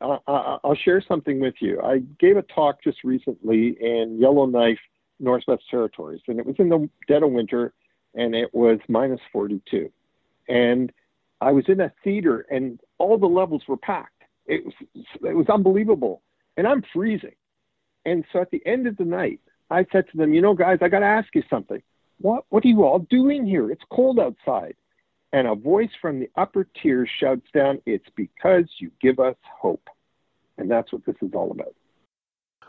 uh, 0.02 0.18
I'll 0.28 0.76
share 0.76 1.02
something 1.08 1.40
with 1.40 1.56
you. 1.60 1.82
I 1.82 2.00
gave 2.20 2.38
a 2.38 2.42
talk 2.42 2.84
just 2.84 3.04
recently 3.04 3.78
in 3.80 4.18
Yellowknife, 4.20 4.80
Northwest 5.20 5.64
Territories, 5.70 6.22
and 6.28 6.40
it 6.40 6.46
was 6.46 6.56
in 6.60 6.70
the 6.70 6.90
dead 7.08 7.24
of 7.24 7.32
winter, 7.32 7.74
and 8.14 8.36
it 8.36 8.54
was 8.54 8.80
minus 8.88 9.22
42. 9.32 9.92
And 10.50 10.92
I 11.42 11.52
was 11.52 11.66
in 11.68 11.82
a 11.82 11.92
theater, 12.04 12.46
and 12.50 12.80
all 12.98 13.18
the 13.18 13.28
levels 13.28 13.64
were 13.68 13.78
packed. 13.78 14.24
It 14.46 14.66
was 14.66 14.74
it 14.96 15.36
was 15.36 15.48
unbelievable, 15.50 16.22
and 16.56 16.68
I'm 16.68 16.84
freezing. 16.94 17.36
And 18.06 18.24
so 18.32 18.40
at 18.40 18.50
the 18.52 18.66
end 18.66 18.88
of 18.88 18.96
the 18.96 19.04
night, 19.04 19.42
I 19.70 19.86
said 19.92 20.06
to 20.12 20.18
them, 20.18 20.34
"You 20.34 20.42
know, 20.42 20.54
guys, 20.54 20.80
I 20.82 20.88
got 20.88 21.00
to 21.00 21.06
ask 21.06 21.34
you 21.36 21.44
something. 21.50 21.82
What 22.20 22.46
what 22.50 22.64
are 22.64 22.70
you 22.70 22.86
all 22.86 23.00
doing 23.00 23.46
here? 23.46 23.70
It's 23.72 23.84
cold 23.92 24.20
outside." 24.20 24.76
And 25.38 25.48
a 25.48 25.54
voice 25.54 25.92
from 26.02 26.20
the 26.20 26.30
upper 26.36 26.68
tiers 26.82 27.08
shouts 27.20 27.46
down, 27.54 27.80
It's 27.86 28.10
because 28.16 28.66
you 28.80 28.90
give 29.00 29.20
us 29.20 29.36
hope. 29.44 29.88
And 30.58 30.70
that's 30.70 30.92
what 30.92 31.06
this 31.06 31.16
is 31.22 31.30
all 31.36 31.52
about. 31.52 31.76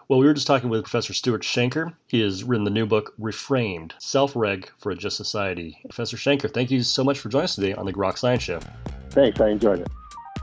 Well, 0.06 0.18
we 0.18 0.26
were 0.26 0.34
just 0.34 0.46
talking 0.46 0.68
with 0.68 0.82
Professor 0.82 1.14
Stuart 1.14 1.42
Shanker. 1.42 1.94
He 2.08 2.20
has 2.20 2.44
written 2.44 2.64
the 2.64 2.70
new 2.70 2.84
book, 2.84 3.14
Reframed 3.18 3.92
Self 3.98 4.36
Reg 4.36 4.70
for 4.76 4.92
a 4.92 4.94
Just 4.94 5.16
Society. 5.16 5.78
Professor 5.84 6.18
Shanker, 6.18 6.52
thank 6.52 6.70
you 6.70 6.82
so 6.82 7.02
much 7.02 7.18
for 7.18 7.30
joining 7.30 7.44
us 7.44 7.54
today 7.54 7.72
on 7.72 7.86
the 7.86 7.92
Grok 7.92 8.18
Science 8.18 8.42
Show. 8.42 8.60
Thanks, 9.10 9.40
I 9.40 9.48
enjoyed 9.48 9.80
it. 9.80 9.88